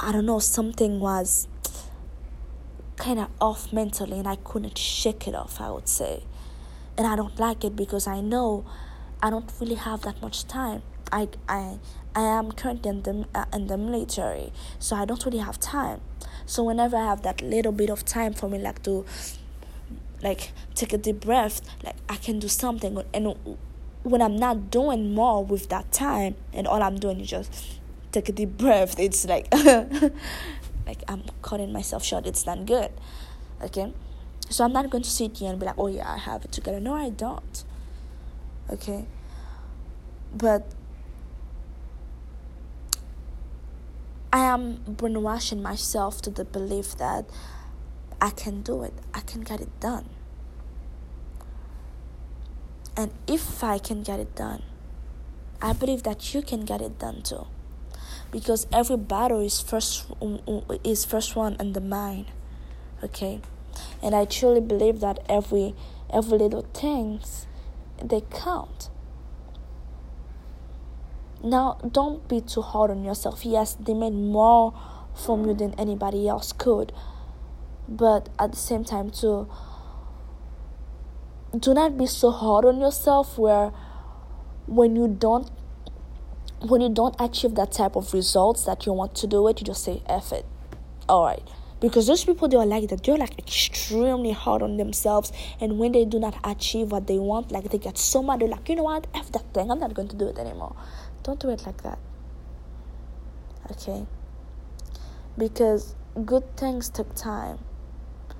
I 0.00 0.10
don't 0.10 0.26
know, 0.26 0.40
something 0.40 0.98
was 0.98 1.46
kind 2.96 3.20
of 3.20 3.28
off 3.40 3.72
mentally 3.72 4.18
and 4.18 4.26
I 4.26 4.34
couldn't 4.34 4.76
shake 4.76 5.28
it 5.28 5.36
off, 5.36 5.60
I 5.60 5.70
would 5.70 5.88
say. 5.88 6.24
And 6.96 7.06
I 7.06 7.14
don't 7.14 7.38
like 7.38 7.62
it 7.62 7.76
because 7.76 8.08
I 8.08 8.20
know 8.22 8.64
I 9.22 9.30
don't 9.30 9.48
really 9.60 9.76
have 9.76 10.02
that 10.02 10.20
much 10.20 10.48
time. 10.48 10.82
I, 11.12 11.28
I, 11.48 11.78
I 12.16 12.22
am 12.22 12.50
currently 12.50 12.90
in 12.90 13.02
the, 13.02 13.28
uh, 13.36 13.44
in 13.52 13.68
the 13.68 13.78
military, 13.78 14.52
so 14.80 14.96
I 14.96 15.04
don't 15.04 15.24
really 15.24 15.38
have 15.38 15.60
time. 15.60 16.00
So 16.44 16.64
whenever 16.64 16.96
I 16.96 17.04
have 17.04 17.22
that 17.22 17.40
little 17.40 17.72
bit 17.72 17.88
of 17.88 18.04
time 18.04 18.34
for 18.34 18.48
me, 18.48 18.58
like 18.58 18.82
to 18.82 19.06
like 20.22 20.52
take 20.74 20.92
a 20.92 20.98
deep 20.98 21.20
breath 21.20 21.60
like 21.84 21.96
i 22.08 22.16
can 22.16 22.38
do 22.38 22.48
something. 22.48 23.02
And 23.14 23.34
when 24.02 24.22
i'm 24.22 24.36
not 24.36 24.70
doing 24.70 25.14
more 25.14 25.44
with 25.44 25.68
that 25.68 25.90
time 25.92 26.36
and 26.52 26.66
all 26.66 26.82
i'm 26.82 26.98
doing 26.98 27.20
is 27.20 27.28
just 27.28 27.78
take 28.12 28.28
a 28.28 28.32
deep 28.32 28.56
breath 28.56 28.98
it's 28.98 29.26
like 29.26 29.52
like 30.86 31.02
i'm 31.06 31.22
cutting 31.42 31.72
myself 31.72 32.02
short. 32.02 32.26
It's 32.26 32.46
not 32.46 32.66
good. 32.66 32.90
Okay? 33.62 33.92
So 34.48 34.64
i'm 34.64 34.72
not 34.72 34.90
going 34.90 35.04
to 35.04 35.10
sit 35.10 35.36
here 35.36 35.50
and 35.50 35.60
be 35.60 35.66
like 35.66 35.78
oh 35.78 35.88
yeah 35.88 36.10
i 36.10 36.16
have 36.16 36.44
it 36.44 36.52
together. 36.52 36.80
No 36.80 36.94
i 36.94 37.10
don't. 37.10 37.64
Okay? 38.70 39.06
But 40.34 40.66
i 44.32 44.38
am 44.38 44.82
brainwashing 44.86 45.62
myself 45.62 46.22
to 46.22 46.30
the 46.30 46.44
belief 46.44 46.96
that 46.96 47.26
I 48.20 48.30
can 48.30 48.62
do 48.62 48.82
it. 48.82 48.94
I 49.14 49.20
can 49.20 49.42
get 49.42 49.60
it 49.60 49.80
done. 49.80 50.08
And 52.96 53.12
if 53.28 53.62
I 53.62 53.78
can 53.78 54.02
get 54.02 54.18
it 54.18 54.34
done, 54.34 54.62
I 55.62 55.72
believe 55.72 56.02
that 56.02 56.34
you 56.34 56.42
can 56.42 56.64
get 56.64 56.80
it 56.80 56.98
done 56.98 57.22
too. 57.22 57.46
Because 58.32 58.66
every 58.72 58.96
battle 58.96 59.40
is 59.40 59.60
first 59.60 60.06
is 60.84 61.04
first 61.04 61.36
one 61.36 61.56
in 61.60 61.74
the 61.74 61.80
mind. 61.80 62.26
Okay? 63.02 63.40
And 64.02 64.14
I 64.14 64.24
truly 64.24 64.60
believe 64.60 64.98
that 65.00 65.24
every 65.28 65.74
every 66.12 66.38
little 66.38 66.66
things 66.74 67.46
they 68.02 68.22
count. 68.32 68.90
Now 71.42 71.78
don't 71.88 72.26
be 72.28 72.40
too 72.40 72.62
hard 72.62 72.90
on 72.90 73.04
yourself. 73.04 73.44
Yes, 73.44 73.74
they 73.78 73.94
made 73.94 74.14
more 74.14 74.74
from 75.14 75.46
you 75.46 75.54
than 75.54 75.74
anybody 75.74 76.26
else 76.26 76.52
could 76.52 76.92
but 77.88 78.28
at 78.38 78.50
the 78.52 78.58
same 78.58 78.84
time 78.84 79.10
too 79.10 79.48
do 81.58 81.72
not 81.72 81.96
be 81.96 82.06
so 82.06 82.30
hard 82.30 82.64
on 82.66 82.78
yourself 82.78 83.38
where 83.38 83.72
when 84.66 84.94
you 84.94 85.08
don't 85.08 85.50
when 86.60 86.80
you 86.80 86.88
don't 86.88 87.14
achieve 87.18 87.54
that 87.54 87.72
type 87.72 87.96
of 87.96 88.12
results 88.12 88.64
that 88.64 88.84
you 88.84 88.92
want 88.92 89.14
to 89.14 89.26
do 89.26 89.48
it 89.48 89.60
you 89.60 89.64
just 89.64 89.82
say 89.82 90.02
F 90.06 90.32
it. 90.32 90.44
All 91.08 91.24
right. 91.24 91.42
Because 91.80 92.08
those 92.08 92.24
people 92.24 92.48
they 92.48 92.56
are 92.56 92.66
like 92.66 92.88
that. 92.88 93.04
They're 93.04 93.16
like 93.16 93.38
extremely 93.38 94.32
hard 94.32 94.62
on 94.62 94.76
themselves. 94.76 95.32
And 95.60 95.78
when 95.78 95.92
they 95.92 96.04
do 96.04 96.18
not 96.18 96.38
achieve 96.44 96.90
what 96.90 97.06
they 97.06 97.18
want 97.18 97.50
like 97.50 97.70
they 97.70 97.78
get 97.78 97.96
so 97.96 98.22
mad. 98.22 98.40
They're 98.40 98.48
like 98.48 98.68
you 98.68 98.76
know 98.76 98.82
what? 98.82 99.06
F 99.14 99.32
that 99.32 99.54
thing. 99.54 99.70
I'm 99.70 99.78
not 99.78 99.94
going 99.94 100.08
to 100.08 100.16
do 100.16 100.28
it 100.28 100.38
anymore. 100.38 100.76
Don't 101.22 101.40
do 101.40 101.48
it 101.48 101.64
like 101.64 101.82
that. 101.82 101.98
Okay? 103.70 104.06
Because 105.38 105.94
good 106.26 106.56
things 106.56 106.90
take 106.90 107.14
time 107.14 107.58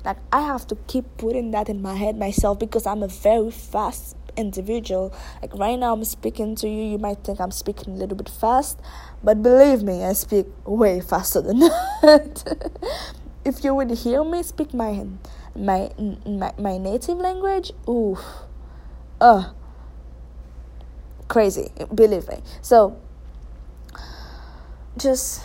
like 0.05 0.19
I 0.33 0.43
have 0.43 0.67
to 0.69 0.77
keep 0.87 1.05
putting 1.17 1.51
that 1.53 1.69
in 1.69 1.83
my 1.83 1.95
head 1.95 2.17
myself 2.17 2.59
because 2.59 2.87
I'm 2.87 3.03
a 3.03 3.09
very 3.09 3.51
fast 3.51 4.17
individual. 4.37 5.13
Like 5.43 5.55
right 5.55 5.79
now 5.79 5.93
I'm 5.93 6.05
speaking 6.05 6.55
to 6.57 6.69
you, 6.69 6.83
you 6.93 6.99
might 6.99 7.25
think 7.25 7.41
I'm 7.41 7.51
speaking 7.51 7.95
a 7.95 7.97
little 7.97 8.17
bit 8.17 8.29
fast, 8.29 8.81
but 9.23 9.43
believe 9.43 9.83
me, 9.83 10.05
I 10.05 10.13
speak 10.13 10.47
way 10.65 11.01
faster 11.01 11.41
than 11.41 11.59
that. 11.61 12.71
if 13.45 13.65
you 13.65 13.75
would 13.75 13.91
hear 13.91 14.25
me 14.25 14.43
speak 14.43 14.73
my 14.73 15.07
my 15.55 15.91
my, 16.25 16.53
my 16.59 16.79
native 16.79 17.19
language, 17.19 17.73
oof. 17.89 18.21
uh 19.21 19.51
crazy, 21.27 21.71
believe 21.95 22.29
me. 22.29 22.39
So 22.63 22.97
just 24.97 25.43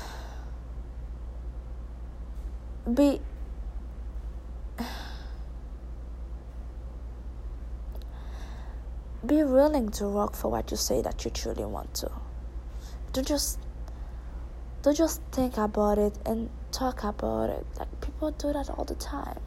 be 2.91 3.21
be 9.25 9.43
willing 9.43 9.89
to 9.91 10.07
work 10.07 10.35
for 10.35 10.51
what 10.51 10.69
you 10.71 10.77
say 10.77 11.01
that 11.01 11.23
you 11.23 11.31
truly 11.31 11.65
want 11.65 11.93
to. 11.95 12.11
Don't 13.13 13.27
just 13.27 13.59
don't 14.81 14.97
just 14.97 15.21
think 15.31 15.57
about 15.57 15.97
it 15.97 16.13
and 16.25 16.49
talk 16.71 17.03
about 17.03 17.49
it. 17.49 17.65
Like 17.79 18.01
people 18.01 18.31
do 18.31 18.51
that 18.51 18.69
all 18.69 18.83
the 18.83 18.95
time. 18.95 19.39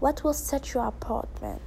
What 0.00 0.24
will 0.24 0.32
set 0.32 0.72
you 0.72 0.80
apart, 0.80 1.28
man? 1.42 1.60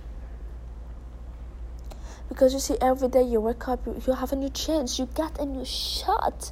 Because 2.28 2.54
you 2.54 2.60
see, 2.60 2.76
every 2.82 3.08
day 3.08 3.22
you 3.22 3.40
wake 3.40 3.68
up, 3.68 3.86
you, 3.86 4.02
you 4.06 4.14
have 4.14 4.32
a 4.34 4.36
new 4.36 4.50
chance. 4.50 5.00
You 5.00 5.08
get 5.16 5.40
a 5.40 5.46
new 5.46 5.64
shot, 5.64 6.52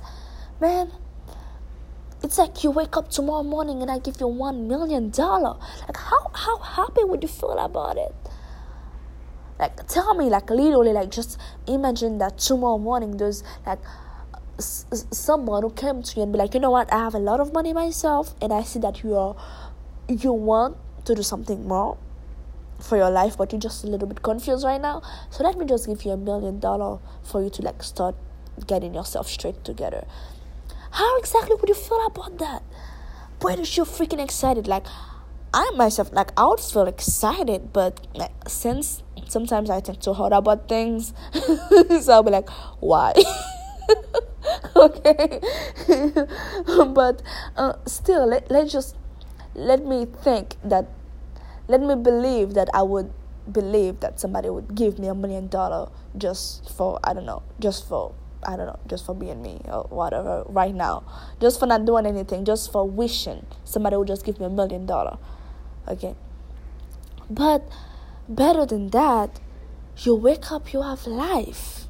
man. 0.62 0.92
It's 2.24 2.38
like 2.38 2.64
you 2.64 2.72
wake 2.72 2.96
up 2.96 3.10
tomorrow 3.10 3.44
morning 3.44 3.82
and 3.82 3.92
I 3.92 4.00
give 4.00 4.20
you 4.20 4.28
one 4.28 4.68
million 4.68 5.10
dollar. 5.10 5.58
Like 5.82 5.98
how 5.98 6.32
how 6.34 6.58
happy 6.60 7.04
would 7.04 7.22
you 7.24 7.30
feel 7.30 7.58
about 7.58 7.98
it? 7.98 8.16
Like 9.60 9.88
tell 9.88 10.14
me 10.14 10.30
like 10.30 10.50
literally 10.50 10.92
like 10.92 11.12
just 11.12 11.40
imagine 11.68 12.18
that 12.18 12.38
tomorrow 12.38 12.78
morning 12.78 13.18
there's 13.18 13.44
like 13.66 13.80
s- 14.58 14.86
someone 15.12 15.64
who 15.64 15.70
came 15.72 16.04
to 16.04 16.16
you 16.18 16.24
and 16.24 16.32
be 16.32 16.38
like 16.38 16.54
you 16.54 16.60
know 16.60 16.72
what 16.72 16.92
i 16.92 16.98
have 16.98 17.16
a 17.16 17.20
lot 17.20 17.40
of 17.40 17.54
money 17.54 17.74
myself 17.74 18.36
and 18.42 18.52
i 18.52 18.62
see 18.64 18.80
that 18.80 19.04
you 19.04 19.16
are 19.16 19.36
you 20.08 20.32
want 20.34 20.78
to 21.06 21.16
do 21.16 21.24
something 21.24 21.68
more 21.68 21.98
for 22.80 22.98
your 22.98 23.10
life, 23.10 23.38
but 23.38 23.52
you're 23.52 23.62
just 23.62 23.84
a 23.84 23.88
little 23.88 24.08
bit 24.08 24.22
confused 24.22 24.64
right 24.66 24.82
now. 24.82 25.02
So 25.30 25.44
let 25.44 25.58
me 25.58 25.66
just 25.66 25.88
give 25.88 26.04
you 26.04 26.12
a 26.12 26.18
million 26.18 26.60
dollar 26.60 27.00
for 27.24 27.42
you 27.42 27.50
to 27.52 27.62
like 27.62 27.82
start 27.84 28.16
getting 28.68 28.94
yourself 28.94 29.28
straight 29.28 29.64
together. 29.64 30.06
How 30.92 31.18
exactly 31.18 31.56
would 31.56 31.70
you 31.70 31.76
feel 31.76 32.06
about 32.06 32.38
that? 32.40 32.64
Boy, 33.40 33.52
you 33.52 33.84
freaking 33.84 34.24
excited. 34.24 34.68
Like 34.68 34.86
I 35.56 35.72
myself, 35.74 36.12
like 36.12 36.32
I 36.38 36.46
would 36.48 36.60
feel 36.60 36.86
excited, 36.86 37.72
but 37.72 38.06
like 38.14 38.34
since 38.46 39.02
sometimes 39.30 39.70
I 39.70 39.80
think 39.80 40.02
too 40.02 40.12
hard 40.12 40.34
about 40.34 40.68
things, 40.68 41.14
so 42.02 42.12
I'll 42.12 42.24
be 42.24 42.32
like, 42.32 42.50
why? 42.82 43.14
okay, 44.76 45.40
but 46.92 47.22
uh, 47.56 47.74
still, 47.86 48.28
let 48.28 48.52
let 48.52 48.68
just 48.68 48.98
let 49.56 49.86
me 49.86 50.04
think 50.04 50.58
that 50.62 50.88
let 51.70 51.80
me 51.80 51.96
believe 51.96 52.54
that 52.56 52.68
I 52.74 52.82
would 52.82 53.14
believe 53.50 54.02
that 54.02 54.20
somebody 54.20 54.50
would 54.50 54.76
give 54.76 55.00
me 55.00 55.08
a 55.08 55.16
million 55.16 55.48
dollar 55.48 55.88
just 56.18 56.70
for 56.76 57.00
I 57.02 57.14
don't 57.14 57.26
know, 57.26 57.44
just 57.62 57.88
for 57.88 58.14
I 58.44 58.58
don't 58.58 58.68
know, 58.68 58.80
just 58.88 59.06
for 59.06 59.16
being 59.16 59.42
me 59.42 59.62
or 59.72 59.84
whatever 59.90 60.44
right 60.48 60.76
now. 60.76 61.04
Just 61.40 61.60
for 61.62 61.66
not 61.66 61.86
doing 61.86 62.06
anything, 62.06 62.44
just 62.44 62.74
for 62.74 62.84
wishing 62.84 63.46
somebody 63.64 63.96
would 63.96 64.10
just 64.10 64.26
give 64.26 64.38
me 64.38 64.48
a 64.48 64.50
million 64.50 64.86
dollar. 64.86 65.18
Okay. 65.88 66.16
But 67.30 67.68
better 68.28 68.66
than 68.66 68.90
that, 68.90 69.40
you 69.98 70.16
wake 70.16 70.52
up, 70.52 70.74
you 70.74 70.82
have 70.82 71.08
life. 71.08 71.86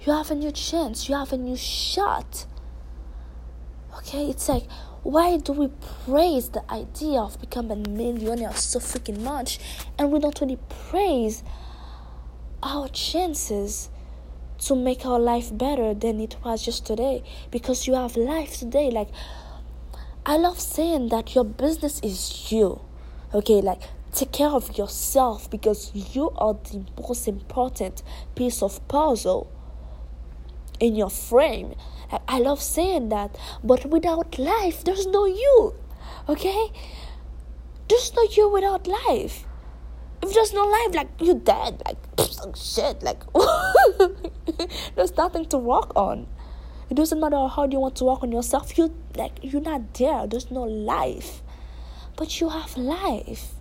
You 0.00 0.12
have 0.12 0.30
a 0.30 0.34
new 0.34 0.52
chance, 0.52 1.08
you 1.08 1.14
have 1.14 1.32
a 1.32 1.36
new 1.36 1.56
shot. 1.56 2.46
Okay, 3.98 4.30
it's 4.30 4.48
like 4.48 4.68
why 5.06 5.36
do 5.36 5.52
we 5.52 5.68
praise 6.04 6.48
the 6.48 6.68
idea 6.68 7.20
of 7.20 7.40
becoming 7.40 7.86
a 7.86 7.88
millionaire 7.88 8.52
so 8.52 8.80
freaking 8.80 9.20
much 9.20 9.60
and 9.96 10.10
we 10.10 10.18
don't 10.18 10.40
really 10.40 10.58
praise 10.90 11.44
our 12.60 12.88
chances 12.88 13.88
to 14.58 14.74
make 14.74 15.06
our 15.06 15.20
life 15.20 15.56
better 15.56 15.94
than 15.94 16.18
it 16.18 16.34
was 16.44 16.66
yesterday 16.66 17.22
because 17.52 17.86
you 17.86 17.94
have 17.94 18.16
life 18.16 18.58
today 18.58 18.90
like 18.90 19.08
i 20.24 20.36
love 20.36 20.58
saying 20.58 21.08
that 21.08 21.36
your 21.36 21.44
business 21.44 22.00
is 22.00 22.50
you 22.50 22.80
okay 23.36 23.60
like 23.60 23.82
take 24.12 24.32
care 24.32 24.48
of 24.48 24.76
yourself 24.78 25.50
because 25.50 25.90
you 25.94 26.30
are 26.36 26.54
the 26.54 26.84
most 27.00 27.28
important 27.28 28.02
piece 28.34 28.62
of 28.62 28.86
puzzle 28.88 29.50
in 30.80 30.96
your 30.96 31.10
frame 31.10 31.74
I 32.28 32.38
love 32.38 32.62
saying 32.62 33.08
that, 33.08 33.36
but 33.64 33.86
without 33.86 34.38
life, 34.38 34.84
there's 34.84 35.06
no 35.06 35.26
you. 35.26 35.74
Okay? 36.28 36.68
There's 37.88 38.14
no 38.14 38.22
you 38.30 38.48
without 38.48 38.86
life. 38.86 39.44
If 40.22 40.34
there's 40.34 40.52
no 40.52 40.64
life, 40.64 40.94
like 40.94 41.08
you're 41.20 41.34
dead, 41.34 41.82
like 41.86 42.56
shit, 42.56 43.02
like 43.02 43.22
there's 44.96 45.16
nothing 45.16 45.46
to 45.46 45.58
work 45.58 45.92
on. 45.96 46.26
It 46.88 46.94
doesn't 46.94 47.18
matter 47.18 47.48
how 47.48 47.66
you 47.66 47.80
want 47.80 47.96
to 47.96 48.04
work 48.04 48.22
on 48.22 48.30
yourself. 48.30 48.78
You 48.78 48.94
like 49.16 49.38
you're 49.42 49.60
not 49.60 49.94
there. 49.94 50.26
There's 50.26 50.50
no 50.50 50.62
life, 50.62 51.42
but 52.16 52.40
you 52.40 52.48
have 52.48 52.76
life. 52.76 53.52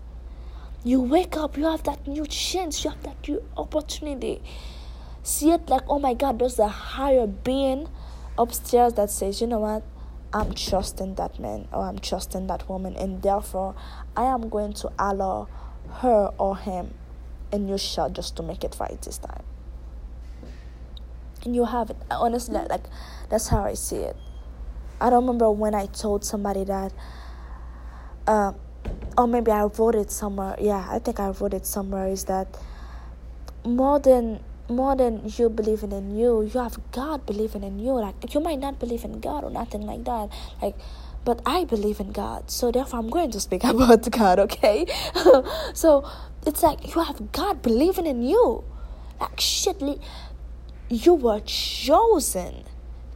You 0.84 1.02
wake 1.02 1.36
up. 1.36 1.58
You 1.58 1.66
have 1.66 1.84
that 1.84 2.08
new 2.08 2.26
chance. 2.26 2.84
You 2.84 2.92
have 2.92 3.04
that 3.04 3.28
new 3.28 3.44
opportunity. 3.58 4.42
See 5.24 5.52
it 5.52 5.70
like, 5.70 5.82
oh 5.90 6.00
my 6.00 6.14
God, 6.14 6.40
there's 6.40 6.60
a 6.60 6.68
higher 6.68 7.26
being 7.26 7.90
upstairs 8.38 8.94
that 8.94 9.10
says, 9.10 9.42
you 9.42 9.48
know 9.48 9.60
what, 9.60 9.84
I'm 10.34 10.54
trusting 10.54 11.16
that 11.16 11.40
man 11.40 11.68
or 11.72 11.84
I'm 11.86 11.98
trusting 11.98 12.48
that 12.48 12.70
woman, 12.70 12.96
and 12.96 13.22
therefore 13.22 13.74
I 14.16 14.26
am 14.26 14.50
going 14.50 14.74
to 14.74 14.92
allow 15.00 15.48
her 16.02 16.32
or 16.38 16.58
him 16.58 16.94
a 17.52 17.58
new 17.58 17.78
shot 17.78 18.14
just 18.14 18.36
to 18.38 18.44
make 18.44 18.64
it 18.64 18.76
right 18.80 19.02
this 19.02 19.18
time. 19.18 19.44
And 21.44 21.56
you 21.56 21.66
have 21.66 21.90
it. 21.90 21.98
Honestly, 22.12 22.60
like 22.70 22.86
that's 23.30 23.48
how 23.48 23.64
I 23.64 23.76
see 23.76 23.98
it. 23.98 24.18
I 25.00 25.10
don't 25.10 25.24
remember 25.24 25.50
when 25.50 25.74
I 25.74 25.86
told 25.88 26.24
somebody 26.26 26.64
that, 26.66 26.94
uh, 28.28 28.54
or 29.18 29.28
maybe 29.28 29.52
I 29.52 29.64
wrote 29.64 29.96
it 29.96 30.12
somewhere. 30.12 30.56
Yeah, 30.60 30.86
I 30.90 31.00
think 31.00 31.20
I 31.20 31.30
wrote 31.30 31.54
it 31.54 31.66
somewhere. 31.66 32.08
Is 32.08 32.26
that 32.26 32.58
more 33.66 34.00
than 34.00 34.44
more 34.68 34.96
than 34.96 35.22
you 35.38 35.48
believing 35.48 35.92
in 35.92 36.16
you 36.16 36.42
you 36.42 36.60
have 36.60 36.80
god 36.92 37.26
believing 37.26 37.64
in 37.64 37.80
you. 37.80 37.92
Like 37.92 38.34
you 38.34 38.40
might 38.40 38.60
not 38.60 38.80
believe 38.80 39.04
in 39.04 39.20
god 39.20 39.44
or 39.44 39.50
nothing 39.50 39.82
like 39.82 40.04
that. 40.06 40.30
Like 40.62 40.76
but 41.24 41.42
i 41.46 41.66
believe 41.66 42.00
in 42.00 42.12
god. 42.12 42.52
So 42.52 42.72
therefore 42.72 43.00
i'm 43.00 43.10
going 43.10 43.32
to 43.32 43.40
speak 43.40 43.64
about 43.74 44.10
god 44.12 44.40
okay? 44.40 44.86
So 45.74 46.10
it's 46.46 46.64
like 46.64 46.96
you 46.96 47.02
have 47.04 47.32
god 47.32 47.62
believing 47.62 48.06
in 48.06 48.22
you. 48.24 48.64
Like 49.20 49.40
shit 49.40 49.82
you 50.90 51.14
were 51.14 51.40
chosen 51.40 52.66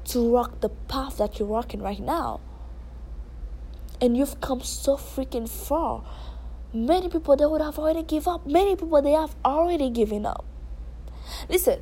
to 0.06 0.24
walk 0.24 0.62
the 0.62 0.70
path 0.70 1.18
that 1.18 1.38
you're 1.38 1.48
walking 1.48 1.82
right 1.82 2.00
now 2.00 2.40
and 4.02 4.18
you've 4.18 4.40
come 4.42 4.62
so 4.62 4.98
freaking 4.98 5.48
far. 5.50 6.04
Many 6.74 7.10
people 7.10 7.36
they 7.36 7.46
would 7.46 7.62
have 7.62 7.80
already 7.80 8.04
give 8.04 8.28
up. 8.28 8.46
Many 8.46 8.76
people 8.76 9.02
they 9.02 9.12
have 9.12 9.36
already 9.44 9.90
given 9.90 10.26
up. 10.26 10.46
Listen 11.48 11.82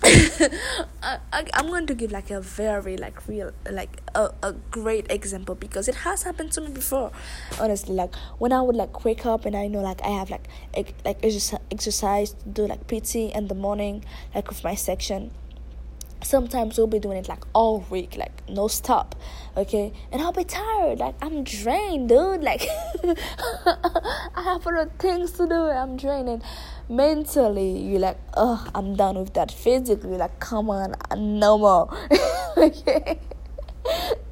I, 0.04 1.18
I, 1.32 1.44
am 1.54 1.66
going 1.66 1.86
to 1.88 1.94
give 1.94 2.12
like 2.12 2.30
a 2.30 2.40
very 2.40 2.96
like 2.96 3.26
real 3.26 3.50
like 3.68 4.00
a, 4.14 4.30
a 4.44 4.52
great 4.52 5.10
example 5.10 5.56
because 5.56 5.88
it 5.88 5.96
has 5.96 6.22
happened 6.22 6.52
to 6.52 6.60
me 6.60 6.68
before 6.68 7.10
honestly. 7.60 7.94
Like 7.94 8.14
when 8.38 8.52
i 8.52 8.62
would 8.62 8.76
like 8.76 9.04
wake 9.04 9.26
up 9.26 9.44
and 9.44 9.56
i 9.56 9.66
know 9.66 9.80
like 9.80 10.00
i 10.02 10.10
have 10.10 10.30
like 10.30 10.46
ex- 10.72 10.92
like 11.04 11.18
exercise 11.24 12.32
to 12.32 12.48
do 12.48 12.66
like 12.66 12.86
pt 12.86 13.16
in 13.16 13.48
the 13.48 13.54
morning 13.54 14.04
like 14.34 14.48
with 14.48 14.62
my 14.62 14.76
section 14.76 15.32
sometimes 16.22 16.76
we'll 16.76 16.86
be 16.86 16.98
doing 16.98 17.16
it 17.16 17.28
like 17.28 17.42
all 17.52 17.84
week 17.90 18.16
like 18.16 18.48
no 18.48 18.68
stop 18.68 19.14
okay? 19.56 19.92
And 20.10 20.20
i'll 20.20 20.32
be 20.32 20.44
tired 20.44 20.98
like 20.98 21.14
i'm 21.22 21.44
drained 21.44 22.08
dude 22.08 22.42
like 22.42 22.66
i 23.04 24.42
have 24.42 24.66
other 24.66 24.90
things 24.98 25.32
to 25.32 25.46
do 25.46 25.54
i'm 25.54 25.96
drained 25.96 26.42
mentally. 26.88 27.78
You're 27.78 28.00
like 28.00 28.18
oh 28.34 28.66
i'm 28.74 28.96
done 28.96 29.18
with 29.18 29.34
that 29.34 29.52
physically 29.52 30.16
like 30.16 30.40
come 30.40 30.70
on 30.70 30.94
no 31.16 31.58
more 31.58 31.96
okay? 32.56 33.18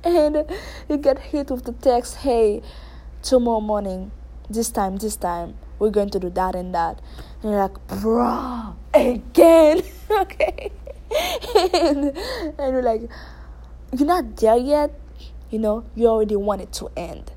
And 0.04 0.44
you 0.88 0.96
get 0.98 1.18
hit 1.18 1.50
with 1.50 1.64
the 1.64 1.72
text 1.72 2.16
hey 2.16 2.62
tomorrow 3.22 3.60
morning 3.60 4.10
this 4.48 4.70
time 4.70 4.96
this 4.96 5.16
time 5.16 5.56
we're 5.78 5.90
going 5.90 6.10
to 6.10 6.18
do 6.18 6.30
that 6.30 6.54
and 6.54 6.74
that. 6.74 7.00
And 7.42 7.52
you're 7.52 7.60
like 7.60 7.86
bro 7.88 8.76
again 8.94 9.82
okay 10.10 10.70
and, 11.74 12.16
and 12.58 12.72
you're 12.72 12.82
like, 12.82 13.02
you're 13.96 14.06
not 14.06 14.36
there 14.36 14.56
yet. 14.56 14.98
You 15.50 15.58
know, 15.58 15.84
you 15.94 16.08
already 16.08 16.36
want 16.36 16.60
it 16.62 16.72
to 16.74 16.90
end. 16.96 17.32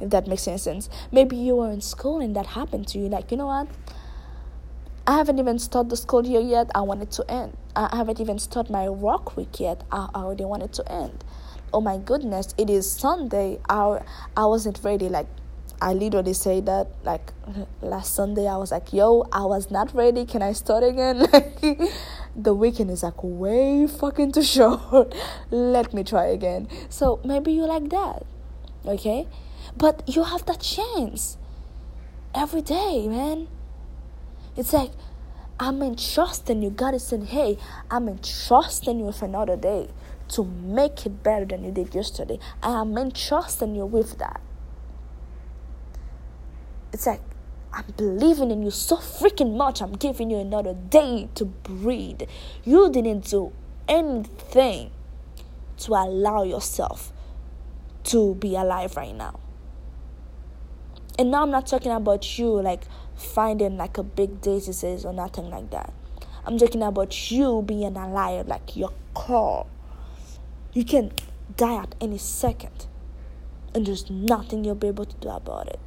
If 0.00 0.10
that 0.10 0.26
makes 0.26 0.46
any 0.48 0.58
sense. 0.58 0.88
Maybe 1.10 1.36
you 1.36 1.56
were 1.56 1.70
in 1.70 1.80
school 1.80 2.20
and 2.20 2.34
that 2.36 2.46
happened 2.46 2.88
to 2.88 2.98
you. 2.98 3.08
Like, 3.08 3.30
you 3.30 3.36
know 3.36 3.46
what? 3.46 3.68
I 5.06 5.16
haven't 5.16 5.38
even 5.38 5.58
started 5.58 5.90
the 5.90 5.96
school 5.96 6.24
year 6.24 6.40
yet. 6.40 6.70
I 6.74 6.80
want 6.82 7.02
it 7.02 7.10
to 7.12 7.30
end. 7.30 7.56
I 7.74 7.96
haven't 7.96 8.20
even 8.20 8.38
started 8.38 8.70
my 8.70 8.88
work 8.88 9.36
week 9.36 9.58
yet. 9.58 9.82
I 9.90 10.08
already 10.14 10.44
want 10.44 10.62
it 10.62 10.72
to 10.74 10.92
end. 10.92 11.24
Oh 11.72 11.80
my 11.80 11.98
goodness, 11.98 12.54
it 12.58 12.68
is 12.68 12.90
Sunday. 12.90 13.58
I, 13.68 14.02
I 14.36 14.46
wasn't 14.46 14.78
ready. 14.84 15.08
Like, 15.08 15.26
I 15.80 15.94
literally 15.94 16.34
say 16.34 16.60
that 16.60 16.88
like 17.02 17.32
last 17.82 18.14
Sunday 18.14 18.46
I 18.46 18.56
was 18.56 18.70
like, 18.70 18.92
yo, 18.92 19.26
I 19.32 19.44
was 19.44 19.70
not 19.70 19.92
ready. 19.94 20.24
Can 20.24 20.42
I 20.42 20.52
start 20.52 20.84
again? 20.84 21.26
the 22.34 22.54
weekend 22.54 22.90
is 22.90 23.02
like 23.02 23.22
way 23.22 23.86
fucking 23.86 24.32
too 24.32 24.42
short. 24.56 25.14
Let 25.50 25.92
me 25.92 26.04
try 26.04 26.26
again. 26.26 26.68
So 26.88 27.20
maybe 27.24 27.52
you 27.52 27.66
like 27.66 27.90
that. 27.90 28.24
Okay? 28.86 29.28
But 29.76 30.02
you 30.06 30.24
have 30.24 30.44
that 30.46 30.60
chance 30.60 31.36
every 32.34 32.62
day, 32.62 33.06
man. 33.08 33.48
It's 34.56 34.72
like 34.72 34.90
I'm 35.58 35.82
entrusting 35.82 36.62
you. 36.62 36.70
God 36.70 36.94
is 36.94 37.04
saying, 37.04 37.26
hey, 37.26 37.58
I'm 37.90 38.08
entrusting 38.08 38.98
you 38.98 39.06
with 39.06 39.22
another 39.22 39.56
day 39.56 39.88
to 40.30 40.44
make 40.44 41.06
it 41.06 41.22
better 41.22 41.44
than 41.44 41.62
you 41.64 41.70
did 41.70 41.94
yesterday. 41.94 42.38
I 42.62 42.80
am 42.80 42.96
entrusting 42.98 43.74
you 43.74 43.86
with 43.86 44.18
that. 44.18 44.40
It's 46.92 47.06
like, 47.06 47.20
I'm 47.74 47.86
believing 47.96 48.50
in 48.50 48.62
you 48.62 48.70
so 48.70 48.96
freaking 48.96 49.56
much. 49.56 49.80
I'm 49.80 49.92
giving 49.92 50.30
you 50.30 50.38
another 50.38 50.74
day 50.74 51.28
to 51.36 51.46
breathe. 51.46 52.22
You 52.64 52.90
didn't 52.90 53.30
do 53.30 53.52
anything 53.88 54.90
to 55.78 55.92
allow 55.92 56.42
yourself 56.42 57.12
to 58.04 58.34
be 58.34 58.56
alive 58.56 58.96
right 58.96 59.14
now. 59.14 59.40
And 61.18 61.30
now 61.30 61.42
I'm 61.42 61.50
not 61.50 61.66
talking 61.66 61.92
about 61.92 62.38
you 62.38 62.60
like 62.60 62.82
finding 63.16 63.76
like 63.76 63.96
a 63.98 64.02
big 64.02 64.40
disease 64.40 65.04
or 65.04 65.12
nothing 65.12 65.50
like 65.50 65.70
that. 65.70 65.92
I'm 66.44 66.58
talking 66.58 66.82
about 66.82 67.30
you 67.30 67.62
being 67.62 67.96
alive, 67.96 68.48
like 68.48 68.76
your 68.76 68.92
core. 69.14 69.66
You 70.72 70.84
can 70.84 71.12
die 71.56 71.82
at 71.82 71.94
any 72.00 72.18
second, 72.18 72.86
and 73.74 73.86
there's 73.86 74.10
nothing 74.10 74.64
you'll 74.64 74.74
be 74.74 74.88
able 74.88 75.04
to 75.04 75.16
do 75.16 75.28
about 75.28 75.68
it. 75.68 75.78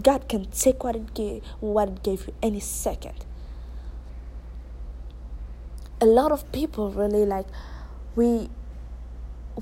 God 0.00 0.28
can 0.28 0.46
take 0.46 0.84
what 0.84 0.96
it 0.96 1.14
gave 1.14 1.44
what 1.60 1.88
it 1.88 2.02
gave 2.02 2.26
you 2.26 2.34
any 2.42 2.60
second. 2.60 3.24
A 6.00 6.06
lot 6.06 6.32
of 6.32 6.50
people 6.52 6.90
really 6.90 7.26
like 7.26 7.46
we 8.16 8.48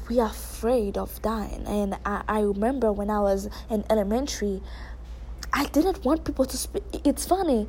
we 0.08 0.20
are 0.20 0.30
afraid 0.30 0.96
of 0.96 1.20
dying 1.20 1.64
and 1.66 1.98
I, 2.04 2.22
I 2.28 2.40
remember 2.40 2.92
when 2.92 3.10
I 3.10 3.20
was 3.20 3.48
in 3.68 3.84
elementary 3.90 4.62
I 5.52 5.66
didn't 5.66 6.04
want 6.04 6.24
people 6.24 6.44
to 6.44 6.56
speak 6.56 6.84
it's 7.04 7.26
funny 7.26 7.68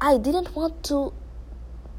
I 0.00 0.18
didn't 0.18 0.54
want 0.56 0.82
to 0.84 1.12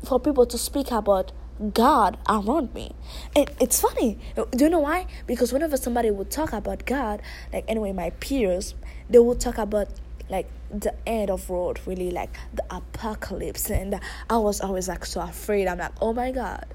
for 0.03 0.19
people 0.19 0.45
to 0.45 0.57
speak 0.57 0.91
about 0.91 1.31
God 1.69 2.17
around 2.27 2.73
me. 2.73 2.93
And 3.35 3.49
it's 3.59 3.79
funny. 3.81 4.19
Do 4.35 4.65
you 4.65 4.69
know 4.69 4.79
why? 4.79 5.07
Because 5.27 5.53
whenever 5.53 5.77
somebody 5.77 6.11
would 6.11 6.31
talk 6.31 6.53
about 6.53 6.85
God, 6.85 7.21
like 7.53 7.65
anyway, 7.67 7.91
my 7.91 8.09
peers, 8.11 8.75
they 9.09 9.19
would 9.19 9.39
talk 9.39 9.57
about 9.57 9.89
like 10.29 10.49
the 10.71 10.93
end 11.07 11.29
of 11.29 11.49
world, 11.49 11.79
really 11.85 12.11
like 12.11 12.35
the 12.53 12.63
apocalypse. 12.69 13.69
And 13.69 13.99
I 14.29 14.37
was 14.37 14.61
always 14.61 14.87
like 14.87 15.05
so 15.05 15.21
afraid. 15.21 15.67
I'm 15.67 15.77
like, 15.77 15.91
oh 16.01 16.13
my 16.13 16.31
God. 16.31 16.65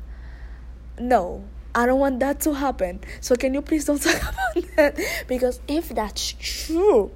No, 0.98 1.44
I 1.74 1.86
don't 1.86 2.00
want 2.00 2.20
that 2.20 2.40
to 2.40 2.54
happen. 2.54 3.00
So 3.20 3.34
can 3.36 3.54
you 3.54 3.62
please 3.62 3.84
don't 3.86 4.02
talk 4.02 4.20
about 4.20 4.76
that? 4.76 5.24
Because 5.26 5.60
if 5.66 5.88
that's 5.88 6.32
true, 6.38 7.10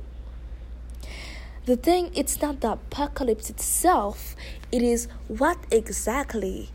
the 1.66 1.76
thing 1.76 2.11
it's 2.14 2.40
not 2.40 2.61
the 2.61 2.72
apocalypse 2.72 3.50
itself, 3.50 4.35
it 4.72 4.83
is 4.83 5.09
what 5.28 5.59
exactly 5.70 6.70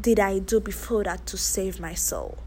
did 0.00 0.20
I 0.20 0.38
do 0.38 0.60
before 0.60 1.04
that 1.04 1.26
to 1.26 1.36
save 1.36 1.80
my 1.80 1.94
soul? 1.94 2.38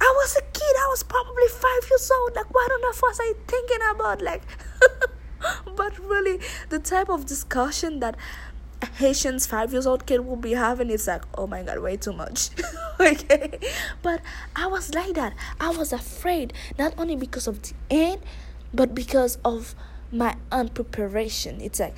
I 0.00 0.12
was 0.16 0.36
a 0.36 0.42
kid, 0.42 0.76
I 0.78 0.88
was 0.88 1.02
probably 1.02 1.46
five 1.48 1.88
years 1.90 2.10
old. 2.10 2.36
Like, 2.36 2.52
what 2.52 2.70
on 2.70 2.84
earth 2.90 3.00
was 3.02 3.18
I 3.20 3.32
thinking 3.46 3.78
about? 3.94 4.20
Like, 4.20 4.42
but 5.76 5.98
really, 5.98 6.40
the 6.68 6.78
type 6.78 7.08
of 7.08 7.26
discussion 7.26 8.00
that 8.00 8.16
Haitian's 8.96 9.46
five 9.46 9.72
years 9.72 9.86
old 9.86 10.06
kid 10.06 10.20
will 10.20 10.36
be 10.36 10.52
having 10.52 10.90
is 10.90 11.06
like, 11.06 11.22
oh 11.38 11.46
my 11.46 11.62
god, 11.62 11.78
way 11.78 11.96
too 11.96 12.12
much. 12.12 12.50
okay, 13.00 13.58
but 14.02 14.20
I 14.54 14.66
was 14.66 14.94
like 14.94 15.14
that. 15.14 15.34
I 15.60 15.70
was 15.70 15.92
afraid 15.92 16.52
not 16.78 16.94
only 16.98 17.16
because 17.16 17.46
of 17.46 17.62
the 17.62 17.72
end, 17.90 18.20
but 18.72 18.94
because 18.94 19.38
of 19.44 19.74
my 20.12 20.36
unpreparation. 20.52 21.60
It's 21.60 21.80
like, 21.80 21.96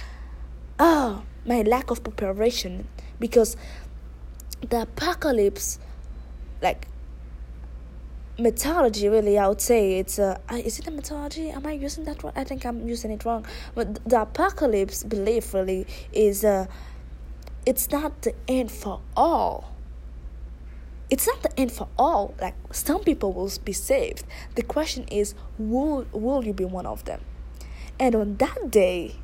oh, 0.78 1.22
my 1.44 1.62
lack 1.62 1.90
of 1.90 2.02
preparation 2.02 2.88
because 3.18 3.56
the 4.68 4.82
apocalypse 4.82 5.78
like 6.62 6.88
mythology 8.38 9.08
really 9.08 9.38
i 9.38 9.48
would 9.48 9.60
say 9.60 9.98
it's 9.98 10.18
a 10.18 10.38
uh, 10.50 10.56
is 10.56 10.78
it 10.78 10.86
a 10.86 10.90
mythology? 10.90 11.50
Am 11.50 11.66
i 11.66 11.72
using 11.72 12.04
that 12.04 12.22
wrong? 12.22 12.32
I 12.36 12.44
think 12.44 12.66
i'm 12.66 12.86
using 12.86 13.10
it 13.10 13.24
wrong. 13.24 13.46
But 13.74 14.04
the 14.08 14.22
apocalypse 14.22 15.04
belief 15.04 15.54
really 15.54 15.86
is 16.12 16.44
uh 16.44 16.66
it's 17.64 17.90
not 17.90 18.22
the 18.22 18.34
end 18.46 18.70
for 18.70 19.00
all. 19.16 19.72
It's 21.08 21.26
not 21.26 21.42
the 21.42 21.58
end 21.58 21.72
for 21.72 21.88
all. 21.98 22.34
Like 22.40 22.54
some 22.72 23.02
people 23.02 23.32
will 23.32 23.50
be 23.64 23.72
saved. 23.72 24.24
The 24.54 24.62
question 24.62 25.04
is 25.10 25.34
will 25.58 26.06
will 26.12 26.44
you 26.44 26.52
be 26.52 26.64
one 26.64 26.86
of 26.86 27.04
them? 27.06 27.20
And 27.98 28.14
on 28.14 28.36
that 28.36 28.70
day 28.70 29.16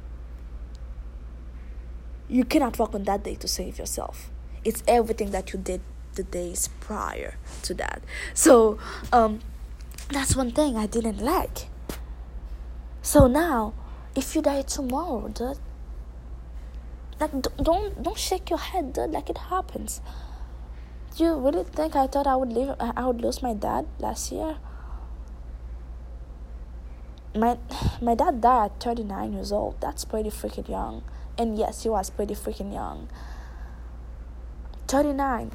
you 2.28 2.44
cannot 2.44 2.78
work 2.78 2.94
on 2.94 3.04
that 3.04 3.24
day 3.24 3.34
to 3.34 3.46
save 3.46 3.78
yourself 3.78 4.31
it's 4.64 4.82
everything 4.86 5.30
that 5.30 5.52
you 5.52 5.58
did 5.58 5.80
the 6.14 6.22
days 6.22 6.68
prior 6.80 7.36
to 7.62 7.74
that. 7.74 8.02
So 8.34 8.78
um 9.12 9.40
that's 10.08 10.36
one 10.36 10.50
thing 10.50 10.76
i 10.76 10.86
didn't 10.86 11.18
like. 11.18 11.68
So 13.02 13.26
now 13.26 13.74
if 14.14 14.34
you 14.34 14.42
die 14.42 14.62
tomorrow 14.62 15.28
dude 15.28 15.58
like 17.18 17.30
don't 17.56 18.02
don't 18.02 18.18
shake 18.18 18.50
your 18.50 18.58
head 18.58 18.92
dude 18.92 19.10
like 19.10 19.30
it 19.30 19.38
happens. 19.38 20.00
Do 21.16 21.24
you 21.24 21.34
really 21.34 21.64
think 21.64 21.96
i 21.96 22.06
thought 22.06 22.26
i 22.26 22.36
would 22.36 22.52
leave 22.52 22.74
i 22.80 23.06
would 23.06 23.20
lose 23.20 23.42
my 23.42 23.54
dad 23.54 23.86
last 23.98 24.32
year? 24.32 24.56
My 27.34 27.56
my 28.02 28.14
dad 28.14 28.42
died 28.42 28.72
at 28.72 28.80
39 28.82 29.32
years 29.32 29.52
old. 29.52 29.80
That's 29.80 30.04
pretty 30.04 30.28
freaking 30.28 30.68
young. 30.68 31.02
And 31.38 31.58
yes 31.58 31.84
he 31.84 31.88
was 31.88 32.10
pretty 32.10 32.34
freaking 32.34 32.74
young 32.74 33.08
39 34.92 35.50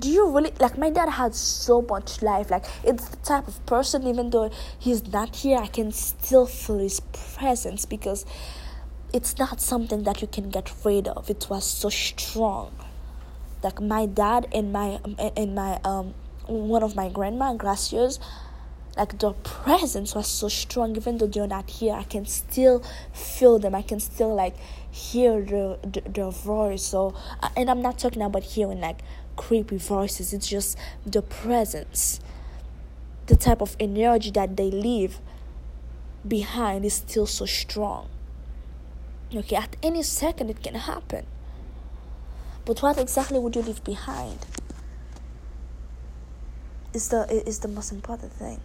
do 0.00 0.10
you 0.10 0.28
really 0.30 0.52
like 0.60 0.78
my 0.78 0.90
dad 0.90 1.08
had 1.08 1.34
so 1.34 1.82
much 1.82 2.22
life 2.22 2.50
like 2.50 2.64
it's 2.84 3.08
the 3.08 3.16
type 3.18 3.48
of 3.48 3.64
person 3.66 4.06
even 4.06 4.30
though 4.30 4.50
he's 4.78 5.06
not 5.12 5.36
here 5.36 5.58
i 5.58 5.66
can 5.66 5.92
still 5.92 6.46
feel 6.46 6.78
his 6.78 7.00
presence 7.36 7.84
because 7.84 8.24
it's 9.14 9.38
not 9.38 9.60
something 9.60 10.02
that 10.02 10.20
you 10.20 10.26
can 10.26 10.50
get 10.50 10.72
rid 10.84 11.06
of. 11.06 11.30
It 11.30 11.46
was 11.48 11.64
so 11.64 11.88
strong. 11.88 12.72
Like 13.62 13.80
my 13.80 14.06
dad 14.06 14.48
and 14.52 14.72
my 14.72 14.98
and 15.36 15.54
my 15.54 15.80
um 15.84 16.14
one 16.46 16.82
of 16.82 16.94
my 16.96 17.08
grandma 17.08 17.54
gracias 17.54 18.18
like 18.96 19.18
the 19.18 19.32
presence 19.32 20.14
was 20.14 20.26
so 20.26 20.48
strong. 20.48 20.96
Even 20.96 21.18
though 21.18 21.26
they're 21.26 21.46
not 21.46 21.68
here 21.68 21.94
i 21.94 22.04
can 22.04 22.26
still 22.26 22.82
feel 23.12 23.58
them. 23.58 23.74
I 23.74 23.82
can 23.82 24.00
still 24.00 24.34
like 24.34 24.56
hear 24.90 25.42
the, 25.42 25.78
the, 25.82 26.00
the 26.08 26.30
voice. 26.30 26.82
So 26.82 27.14
uh, 27.42 27.48
and 27.56 27.70
i'm 27.70 27.82
not 27.82 27.98
talking 27.98 28.22
about 28.22 28.44
hearing 28.44 28.80
like 28.80 29.00
creepy 29.36 29.78
voices. 29.78 30.32
It's 30.32 30.48
just 30.48 30.78
the 31.04 31.22
presence 31.22 32.20
the 33.26 33.36
type 33.36 33.62
of 33.62 33.74
energy 33.80 34.30
that 34.30 34.56
they 34.56 34.70
leave 34.70 35.18
behind 36.26 36.84
is 36.84 36.94
still 36.94 37.26
so 37.26 37.46
strong. 37.46 38.08
Okay 39.34 39.56
at 39.56 39.76
any 39.82 40.02
second 40.02 40.50
it 40.50 40.62
can 40.62 40.74
happen. 40.74 41.26
But 42.64 42.80
what 42.80 42.98
exactly 42.98 43.38
would 43.38 43.56
you 43.56 43.62
leave 43.62 43.82
behind 43.84 44.38
is 46.92 47.08
the 47.08 47.26
is 47.46 47.58
the 47.58 47.68
most 47.68 47.90
important 47.92 48.32
thing 48.32 48.60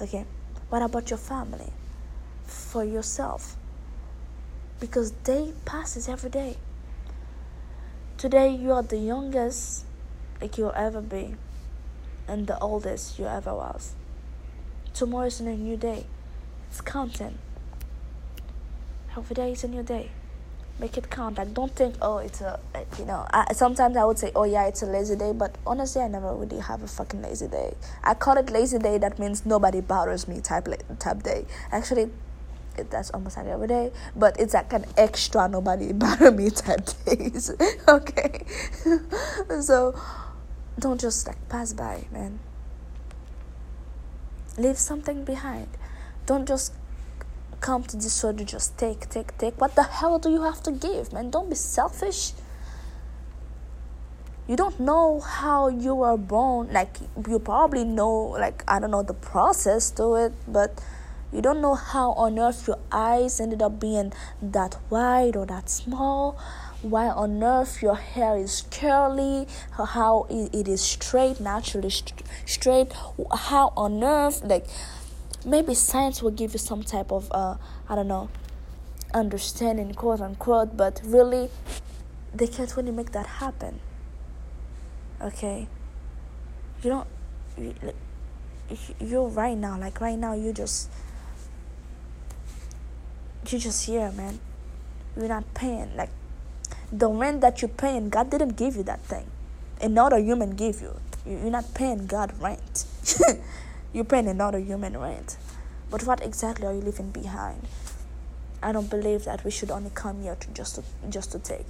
Okay, 0.00 0.24
what 0.68 0.80
about 0.82 1.10
your 1.10 1.18
family? 1.18 1.72
For 2.44 2.84
yourself. 2.84 3.56
Because 4.78 5.10
day 5.10 5.52
passes 5.64 6.08
every 6.08 6.30
day. 6.30 6.56
Today 8.16 8.48
you 8.50 8.72
are 8.72 8.82
the 8.82 8.98
youngest 8.98 9.84
like 10.40 10.56
you'll 10.56 10.72
ever 10.76 11.00
be 11.00 11.34
and 12.28 12.46
the 12.46 12.58
oldest 12.60 13.18
you 13.18 13.26
ever 13.26 13.52
was. 13.52 13.94
Tomorrow 14.94 15.26
is 15.26 15.40
a 15.40 15.44
new 15.44 15.76
day. 15.76 16.06
It's 16.70 16.80
counting. 16.80 17.38
Every 19.16 19.34
day 19.34 19.52
is 19.52 19.64
a 19.64 19.68
new 19.68 19.82
day 19.82 20.10
make 20.78 20.96
it 20.96 21.10
count. 21.10 21.38
Like 21.38 21.54
don't 21.54 21.74
think 21.74 21.96
oh 22.00 22.18
it's 22.18 22.40
a 22.40 22.58
uh, 22.74 22.80
you 22.98 23.04
know. 23.04 23.26
I, 23.32 23.52
sometimes 23.52 23.96
I 23.96 24.04
would 24.04 24.18
say 24.18 24.32
oh 24.34 24.44
yeah 24.44 24.66
it's 24.66 24.82
a 24.82 24.86
lazy 24.86 25.16
day, 25.16 25.32
but 25.32 25.56
honestly 25.66 26.02
I 26.02 26.08
never 26.08 26.34
really 26.34 26.60
have 26.60 26.82
a 26.82 26.86
fucking 26.88 27.22
lazy 27.22 27.48
day. 27.48 27.74
I 28.02 28.14
call 28.14 28.36
it 28.36 28.50
lazy 28.50 28.78
day. 28.78 28.98
That 28.98 29.18
means 29.18 29.44
nobody 29.44 29.80
bothers 29.80 30.28
me 30.28 30.40
type 30.40 30.68
type 30.98 31.22
day. 31.22 31.46
Actually, 31.72 32.10
it, 32.76 32.90
that's 32.90 33.10
almost 33.10 33.36
like 33.36 33.46
every 33.46 33.68
day, 33.68 33.92
but 34.14 34.38
it's 34.38 34.54
like 34.54 34.72
an 34.72 34.84
extra 34.96 35.48
nobody 35.48 35.92
bother 36.04 36.30
me 36.30 36.50
type 36.50 36.88
days. 37.04 37.50
okay, 37.88 38.44
so 39.60 40.00
don't 40.78 41.00
just 41.00 41.26
like 41.26 41.48
pass 41.48 41.72
by, 41.72 42.06
man. 42.12 42.38
Leave 44.56 44.78
something 44.78 45.24
behind. 45.24 45.68
Don't 46.26 46.46
just 46.46 46.72
come 47.60 47.82
to 47.84 47.96
this 47.96 48.22
world 48.22 48.38
to 48.38 48.44
just 48.44 48.78
take, 48.78 49.08
take, 49.08 49.36
take. 49.38 49.60
What 49.60 49.74
the 49.74 49.82
hell 49.82 50.18
do 50.18 50.30
you 50.30 50.42
have 50.42 50.62
to 50.64 50.72
give, 50.72 51.12
man? 51.12 51.30
Don't 51.30 51.48
be 51.48 51.56
selfish. 51.56 52.32
You 54.46 54.56
don't 54.56 54.80
know 54.80 55.20
how 55.20 55.68
you 55.68 55.94
were 55.94 56.16
born. 56.16 56.72
Like, 56.72 56.96
you 57.28 57.38
probably 57.38 57.84
know, 57.84 58.34
like, 58.38 58.64
I 58.66 58.80
don't 58.80 58.90
know 58.90 59.02
the 59.02 59.14
process 59.14 59.90
to 59.92 60.14
it, 60.14 60.32
but 60.46 60.80
you 61.30 61.42
don't 61.42 61.60
know 61.60 61.74
how 61.74 62.12
on 62.12 62.38
earth 62.38 62.66
your 62.66 62.78
eyes 62.90 63.40
ended 63.40 63.60
up 63.60 63.78
being 63.78 64.12
that 64.40 64.78
wide 64.88 65.36
or 65.36 65.44
that 65.46 65.68
small. 65.68 66.38
Why 66.80 67.08
on 67.08 67.42
earth 67.42 67.82
your 67.82 67.96
hair 67.96 68.36
is 68.36 68.62
curly, 68.70 69.46
how 69.72 70.26
it 70.30 70.66
is 70.68 70.80
straight, 70.80 71.40
naturally 71.40 71.90
straight. 72.46 72.92
How 73.34 73.72
on 73.76 74.02
earth, 74.02 74.42
like, 74.44 74.64
maybe 75.48 75.74
science 75.74 76.22
will 76.22 76.30
give 76.30 76.52
you 76.52 76.58
some 76.58 76.82
type 76.82 77.10
of 77.10 77.28
uh, 77.32 77.56
I 77.88 77.94
don't 77.94 78.08
know 78.08 78.28
understanding 79.14 79.94
quote 79.94 80.20
unquote 80.20 80.76
but 80.76 81.00
really 81.04 81.48
they 82.34 82.46
can't 82.46 82.74
really 82.76 82.92
make 82.92 83.12
that 83.12 83.26
happen. 83.26 83.80
Okay? 85.20 85.66
You 86.82 86.90
don't 86.90 87.08
you, 87.58 87.74
you're 89.00 89.28
right 89.28 89.56
now 89.56 89.78
like 89.78 90.00
right 90.00 90.18
now 90.18 90.34
you 90.34 90.52
just 90.52 90.90
you 93.48 93.58
just 93.58 93.86
here 93.86 94.12
man. 94.12 94.38
You're 95.16 95.28
not 95.28 95.54
paying 95.54 95.96
like 95.96 96.10
the 96.92 97.08
rent 97.08 97.40
that 97.40 97.60
you're 97.62 97.68
paying 97.68 98.08
god 98.08 98.30
didn't 98.30 98.56
give 98.56 98.76
you 98.76 98.82
that 98.84 99.00
thing. 99.00 99.26
Another 99.80 100.18
human 100.18 100.50
gave 100.50 100.80
you 100.80 101.00
you're 101.26 101.50
not 101.50 101.74
paying 101.74 102.06
god 102.06 102.32
rent 102.40 102.84
you're 103.92 104.04
paying 104.04 104.28
another 104.28 104.58
human 104.58 104.96
rent. 104.96 105.36
But 105.90 106.04
what 106.04 106.22
exactly 106.22 106.66
are 106.66 106.74
you 106.74 106.80
leaving 106.80 107.10
behind? 107.10 107.66
I 108.62 108.72
don't 108.72 108.90
believe 108.90 109.24
that 109.24 109.44
we 109.44 109.50
should 109.50 109.70
only 109.70 109.90
come 109.94 110.22
here 110.22 110.34
to 110.34 110.50
just 110.50 110.74
to 110.76 110.82
just 111.08 111.32
to 111.32 111.38
take. 111.38 111.66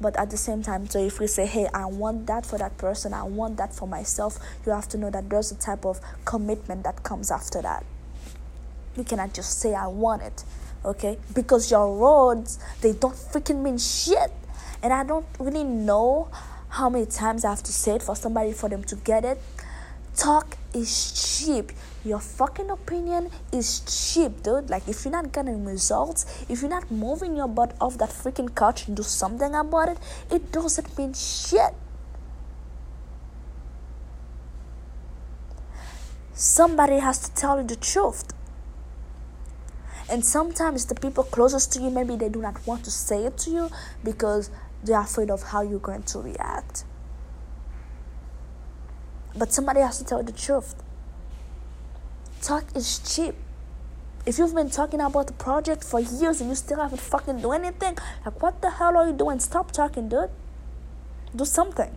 But 0.00 0.16
at 0.16 0.30
the 0.30 0.38
same 0.38 0.62
time, 0.62 0.88
so 0.88 0.98
if 0.98 1.20
we 1.20 1.26
say, 1.26 1.44
hey, 1.44 1.68
I 1.74 1.84
want 1.84 2.26
that 2.26 2.46
for 2.46 2.56
that 2.58 2.78
person, 2.78 3.12
I 3.12 3.24
want 3.24 3.58
that 3.58 3.74
for 3.74 3.86
myself, 3.86 4.38
you 4.64 4.72
have 4.72 4.88
to 4.88 4.98
know 4.98 5.10
that 5.10 5.28
there's 5.28 5.52
a 5.52 5.56
type 5.56 5.84
of 5.84 6.00
commitment 6.24 6.84
that 6.84 7.02
comes 7.02 7.30
after 7.30 7.60
that. 7.60 7.84
You 8.96 9.04
cannot 9.04 9.34
just 9.34 9.58
say 9.60 9.74
I 9.74 9.88
want 9.88 10.22
it, 10.22 10.44
okay? 10.84 11.18
Because 11.34 11.70
your 11.70 11.94
words 11.94 12.58
they 12.80 12.92
don't 12.92 13.14
freaking 13.14 13.62
mean 13.62 13.76
shit. 13.76 14.32
And 14.82 14.94
I 14.94 15.04
don't 15.04 15.26
really 15.38 15.64
know 15.64 16.30
how 16.70 16.88
many 16.88 17.04
times 17.04 17.44
I 17.44 17.50
have 17.50 17.62
to 17.64 17.72
say 17.72 17.96
it 17.96 18.02
for 18.02 18.16
somebody 18.16 18.52
for 18.52 18.70
them 18.70 18.82
to 18.84 18.96
get 18.96 19.26
it. 19.26 19.42
Talk 20.16 20.56
is 20.74 21.12
cheap. 21.12 21.72
Your 22.04 22.20
fucking 22.20 22.70
opinion 22.70 23.30
is 23.52 23.80
cheap, 23.80 24.42
dude. 24.42 24.70
Like, 24.70 24.88
if 24.88 25.04
you're 25.04 25.12
not 25.12 25.32
getting 25.32 25.64
results, 25.64 26.44
if 26.48 26.62
you're 26.62 26.70
not 26.70 26.90
moving 26.90 27.36
your 27.36 27.48
butt 27.48 27.76
off 27.80 27.98
that 27.98 28.10
freaking 28.10 28.54
couch 28.54 28.88
and 28.88 28.96
do 28.96 29.02
something 29.02 29.54
about 29.54 29.90
it, 29.90 29.98
it 30.30 30.52
doesn't 30.52 30.96
mean 30.96 31.12
shit. 31.12 31.74
Somebody 36.32 37.00
has 37.00 37.18
to 37.18 37.34
tell 37.34 37.60
you 37.60 37.66
the 37.66 37.76
truth. 37.76 38.24
And 40.08 40.24
sometimes 40.24 40.86
the 40.86 40.94
people 40.94 41.22
closest 41.22 41.72
to 41.74 41.82
you, 41.82 41.90
maybe 41.90 42.16
they 42.16 42.28
do 42.28 42.40
not 42.40 42.66
want 42.66 42.84
to 42.84 42.90
say 42.90 43.26
it 43.26 43.38
to 43.38 43.50
you 43.50 43.70
because 44.02 44.50
they're 44.82 45.00
afraid 45.00 45.30
of 45.30 45.42
how 45.42 45.60
you're 45.62 45.78
going 45.78 46.02
to 46.04 46.18
react. 46.18 46.84
But 49.36 49.52
somebody 49.52 49.80
has 49.80 49.98
to 49.98 50.04
tell 50.04 50.22
the 50.22 50.32
truth. 50.32 50.74
Talk 52.42 52.64
is 52.74 52.98
cheap. 52.98 53.34
If 54.26 54.38
you've 54.38 54.54
been 54.54 54.70
talking 54.70 55.00
about 55.00 55.28
the 55.28 55.32
project 55.32 55.82
for 55.84 56.00
years 56.00 56.40
and 56.40 56.50
you 56.50 56.56
still 56.56 56.78
haven't 56.78 57.00
fucking 57.00 57.40
do 57.40 57.52
anything, 57.52 57.96
like 58.24 58.42
what 58.42 58.60
the 58.60 58.70
hell 58.70 58.96
are 58.96 59.06
you 59.06 59.12
doing? 59.12 59.40
Stop 59.40 59.72
talking, 59.72 60.08
dude. 60.08 60.30
Do 61.34 61.44
something. 61.44 61.96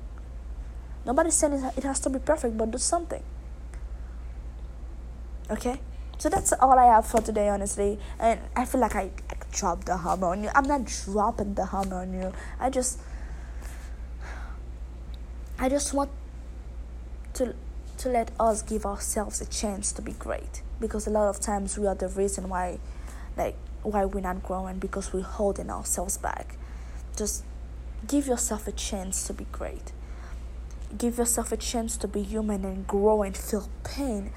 Nobody's 1.06 1.34
saying 1.34 1.54
it 1.76 1.84
has 1.84 2.00
to 2.02 2.10
be 2.10 2.20
perfect, 2.20 2.58
but 2.58 2.72
do 2.72 2.78
something. 2.78 3.24
Okay? 5.50 5.80
So 6.18 6.30
that's 6.30 6.54
all 6.54 6.80
I 6.80 6.86
have 6.86 7.06
for 7.06 7.20
today, 7.22 7.50
honestly. 7.50 8.00
And 8.20 8.40
I 8.56 8.64
feel 8.66 8.80
like 8.80 8.96
I, 8.96 9.12
I 9.30 9.36
dropped 9.52 9.88
the 9.88 9.98
hammer 9.98 10.28
on 10.28 10.44
you. 10.44 10.50
I'm 10.56 10.64
not 10.64 10.86
dropping 10.86 11.56
the 11.56 11.66
hammer 11.66 11.98
on 11.98 12.14
you. 12.14 12.32
I 12.60 12.70
just 12.70 13.02
I 15.60 15.70
just 15.70 15.94
want 15.94 16.10
to 17.34 17.56
to 17.98 18.10
let 18.10 18.32
us 18.40 18.62
give 18.62 18.86
ourselves 18.86 19.42
a 19.42 19.46
chance 19.46 19.92
to 19.94 20.02
be 20.02 20.14
great. 20.14 20.62
Because 20.80 21.08
a 21.08 21.10
lot 21.10 21.30
of 21.30 21.40
times 21.40 21.78
we 21.78 21.88
are 21.88 21.96
the 21.96 22.08
reason 22.10 22.50
why 22.50 22.80
like 23.38 23.56
why 23.84 24.06
we're 24.06 24.22
not 24.22 24.44
growing 24.44 24.80
because 24.80 25.14
we're 25.14 25.22
holding 25.22 25.70
ourselves 25.70 26.18
back. 26.18 26.56
Just 27.18 27.44
give 28.08 28.28
yourself 28.28 28.68
a 28.68 28.72
chance 28.72 29.26
to 29.28 29.34
be 29.34 29.46
great. 29.52 29.92
Give 30.98 31.18
yourself 31.18 31.52
a 31.52 31.58
chance 31.58 31.98
to 31.98 32.08
be 32.08 32.22
human 32.22 32.66
and 32.66 32.86
grow 32.88 33.24
and 33.24 33.36
feel 33.36 33.70
pain. 33.84 34.32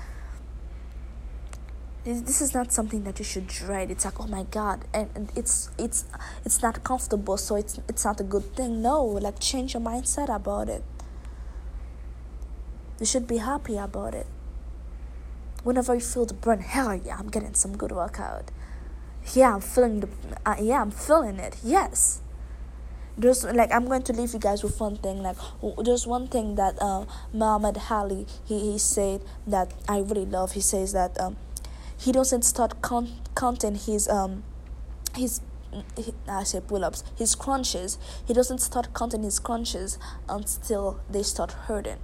This 2.05 2.41
is 2.41 2.55
not 2.55 2.73
something 2.73 3.03
that 3.03 3.19
you 3.19 3.25
should 3.25 3.49
dread. 3.49 3.91
It's 3.91 4.05
like 4.05 4.21
oh 4.21 4.29
my 4.29 4.45
god 4.45 4.85
and, 4.95 5.11
and 5.15 5.33
it's 5.35 5.71
it's 5.77 6.05
it's 6.45 6.63
not 6.63 6.85
comfortable 6.85 7.37
so 7.37 7.57
it's 7.57 7.81
it's 7.89 8.05
not 8.05 8.21
a 8.21 8.25
good 8.25 8.55
thing. 8.55 8.81
No 8.81 9.05
like 9.05 9.41
change 9.41 9.75
your 9.75 9.83
mindset 9.83 10.35
about 10.35 10.69
it 10.69 10.85
you 12.99 13.07
should 13.07 13.27
be 13.27 13.39
happy 13.39 13.77
about 13.77 14.15
it. 14.15 14.27
Whenever 15.63 15.95
you 15.95 16.01
feel 16.01 16.25
the 16.25 16.35
burn, 16.35 16.61
hell 16.61 16.95
yeah, 16.95 17.19
I'm 17.19 17.29
getting 17.29 17.55
some 17.55 17.77
good 17.77 17.93
workout. 17.93 18.51
Yeah, 19.35 19.55
I'm 19.55 19.61
feeling 19.61 20.01
the. 20.01 20.09
Uh, 20.45 20.57
yeah, 20.61 20.81
I'm 20.81 20.91
feeling 20.91 21.39
it. 21.39 21.57
Yes. 21.63 22.23
There's 23.19 23.45
like 23.45 23.73
I'm 23.73 23.87
going 23.87 24.03
to 24.05 24.13
leave 24.13 24.33
you 24.35 24.39
guys 24.39 24.63
with 24.63 24.79
one 24.79 24.97
thing. 24.97 25.23
Like 25.23 25.37
there's 25.83 26.07
one 26.07 26.29
thing 26.29 26.55
that 26.55 26.81
uh, 26.81 27.07
Muhammad 27.33 27.79
Ali 27.91 28.27
he, 28.45 28.73
he 28.73 28.79
said 28.79 29.23
that 29.47 29.73
I 29.89 29.99
really 29.99 30.27
love. 30.27 30.53
He 30.53 30.61
says 30.61 30.93
that 30.93 31.19
um, 31.19 31.37
he 31.99 32.13
doesn't 32.13 32.43
start 32.43 32.83
count, 32.83 33.11
counting 33.35 33.75
his 33.75 34.09
um 34.09 34.45
his 35.17 35.41
I 36.29 36.45
say 36.45 36.61
pull 36.61 36.85
ups, 36.85 37.03
his 37.17 37.35
crunches. 37.35 37.99
He 38.27 38.33
doesn't 38.33 38.59
start 38.59 38.95
counting 38.95 39.23
his 39.23 39.39
crunches 39.39 39.99
until 40.29 41.01
they 41.11 41.23
start 41.23 41.53
hurting 41.53 41.99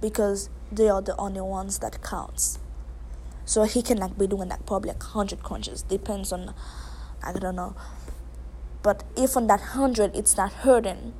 because 0.00 0.50
they 0.70 0.88
are 0.88 1.02
the 1.02 1.16
only 1.16 1.40
ones 1.40 1.78
that 1.78 2.02
counts. 2.02 2.58
So 3.44 3.62
he 3.64 3.82
can 3.82 3.98
like 3.98 4.18
be 4.18 4.26
doing 4.26 4.50
like 4.50 4.66
probably 4.66 4.90
like 4.90 5.02
hundred 5.02 5.42
crunches. 5.42 5.82
Depends 5.82 6.32
on 6.32 6.54
I 7.22 7.32
don't 7.32 7.56
know. 7.56 7.74
But 8.82 9.04
if 9.16 9.36
on 9.36 9.46
that 9.46 9.60
hundred 9.60 10.14
it's 10.14 10.36
not 10.36 10.52
hurting, 10.52 11.14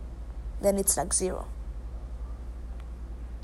then 0.60 0.76
it's 0.76 0.96
like 0.96 1.12
zero. 1.12 1.46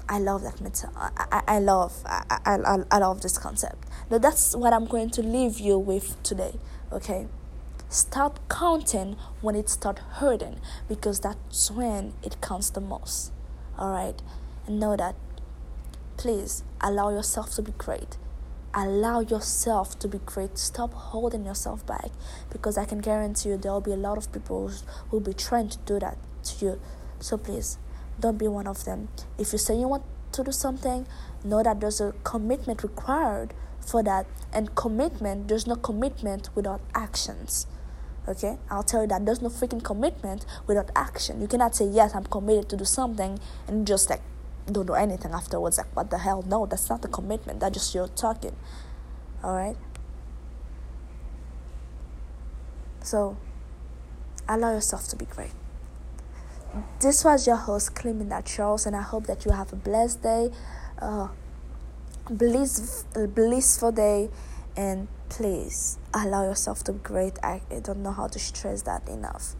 I 0.08 0.18
love 0.18 0.42
that 0.42 0.60
mental. 0.60 0.90
I, 0.96 1.10
I, 1.16 1.42
I 1.56 1.58
love 1.60 2.02
I, 2.04 2.24
I, 2.44 2.78
I 2.90 2.98
love 2.98 3.22
this 3.22 3.38
concept. 3.38 3.88
Now 4.10 4.18
that's 4.18 4.54
what 4.54 4.72
I'm 4.72 4.84
going 4.84 5.10
to 5.10 5.22
leave 5.22 5.58
you 5.58 5.78
with 5.78 6.22
today. 6.22 6.58
Okay, 6.92 7.26
stop 7.88 8.38
counting 8.50 9.16
when 9.40 9.54
it 9.56 9.70
start 9.70 9.98
hurting 9.98 10.60
because 10.88 11.20
that's 11.20 11.70
when 11.70 12.12
it 12.22 12.40
counts 12.42 12.68
the 12.68 12.80
most. 12.80 13.32
All 13.78 13.90
right, 13.90 14.20
and 14.66 14.78
know 14.78 14.94
that 14.94 15.16
Please 16.16 16.64
allow 16.80 17.10
yourself 17.10 17.50
to 17.56 17.62
be 17.62 17.72
great. 17.72 18.16
Allow 18.72 19.20
yourself 19.20 19.98
to 20.00 20.08
be 20.08 20.18
great. 20.24 20.58
Stop 20.58 20.92
holding 20.94 21.44
yourself 21.44 21.86
back 21.86 22.10
because 22.50 22.78
I 22.78 22.84
can 22.84 22.98
guarantee 22.98 23.50
you 23.50 23.56
there 23.56 23.72
will 23.72 23.80
be 23.80 23.92
a 23.92 23.96
lot 23.96 24.18
of 24.18 24.32
people 24.32 24.68
who 24.68 25.16
will 25.16 25.20
be 25.20 25.34
trying 25.34 25.68
to 25.68 25.78
do 25.78 25.98
that 26.00 26.18
to 26.44 26.64
you. 26.64 26.80
So 27.20 27.36
please 27.36 27.78
don't 28.18 28.38
be 28.38 28.48
one 28.48 28.66
of 28.66 28.84
them. 28.84 29.08
If 29.38 29.52
you 29.52 29.58
say 29.58 29.78
you 29.78 29.88
want 29.88 30.04
to 30.32 30.44
do 30.44 30.52
something, 30.52 31.06
know 31.44 31.62
that 31.62 31.80
there's 31.80 32.00
a 32.00 32.14
commitment 32.24 32.82
required 32.82 33.54
for 33.80 34.02
that. 34.02 34.26
And 34.52 34.74
commitment, 34.74 35.48
there's 35.48 35.66
no 35.66 35.76
commitment 35.76 36.48
without 36.54 36.80
actions. 36.94 37.66
Okay? 38.26 38.58
I'll 38.70 38.82
tell 38.82 39.02
you 39.02 39.08
that 39.08 39.26
there's 39.26 39.42
no 39.42 39.48
freaking 39.48 39.82
commitment 39.82 40.46
without 40.66 40.90
action. 40.96 41.40
You 41.40 41.48
cannot 41.48 41.74
say, 41.74 41.86
Yes, 41.86 42.14
I'm 42.14 42.24
committed 42.24 42.68
to 42.70 42.76
do 42.76 42.84
something 42.84 43.38
and 43.68 43.86
just 43.86 44.10
like 44.10 44.20
don't 44.70 44.86
do 44.86 44.94
anything 44.94 45.32
afterwards. 45.32 45.78
Like, 45.78 45.94
what 45.94 46.10
the 46.10 46.18
hell? 46.18 46.42
No, 46.46 46.66
that's 46.66 46.88
not 46.88 47.04
a 47.04 47.08
commitment. 47.08 47.60
That's 47.60 47.74
just 47.74 47.94
you 47.94 48.08
talking. 48.14 48.56
All 49.42 49.54
right. 49.54 49.76
So, 53.02 53.36
allow 54.48 54.72
yourself 54.72 55.08
to 55.08 55.16
be 55.16 55.26
great. 55.26 55.52
This 57.00 57.24
was 57.24 57.46
your 57.46 57.56
host, 57.56 57.94
Clement 57.94 58.46
Charles, 58.46 58.86
and 58.86 58.96
I 58.96 59.02
hope 59.02 59.26
that 59.26 59.44
you 59.44 59.52
have 59.52 59.72
a 59.72 59.76
blessed 59.76 60.22
day, 60.22 60.50
uh, 60.98 61.28
bliss, 62.28 63.04
blissful 63.14 63.92
day, 63.92 64.30
and 64.76 65.06
please 65.28 65.98
allow 66.12 66.42
yourself 66.44 66.82
to 66.84 66.92
be 66.92 66.98
great. 67.00 67.38
I, 67.42 67.60
I 67.70 67.80
don't 67.80 68.02
know 68.02 68.12
how 68.12 68.26
to 68.26 68.38
stress 68.38 68.82
that 68.82 69.08
enough. 69.08 69.54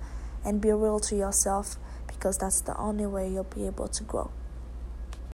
And 0.45 0.61
be 0.61 0.73
real 0.73 1.01
to 1.01 1.17
yourself 1.17 1.77
because 2.07 2.39
that's 2.39 2.61
the 2.63 2.77
only 2.77 3.07
way 3.07 3.29
you'll 3.29 3.45
be 3.45 3.67
able 3.67 3.89
to 3.89 4.03
grow. 4.03 4.31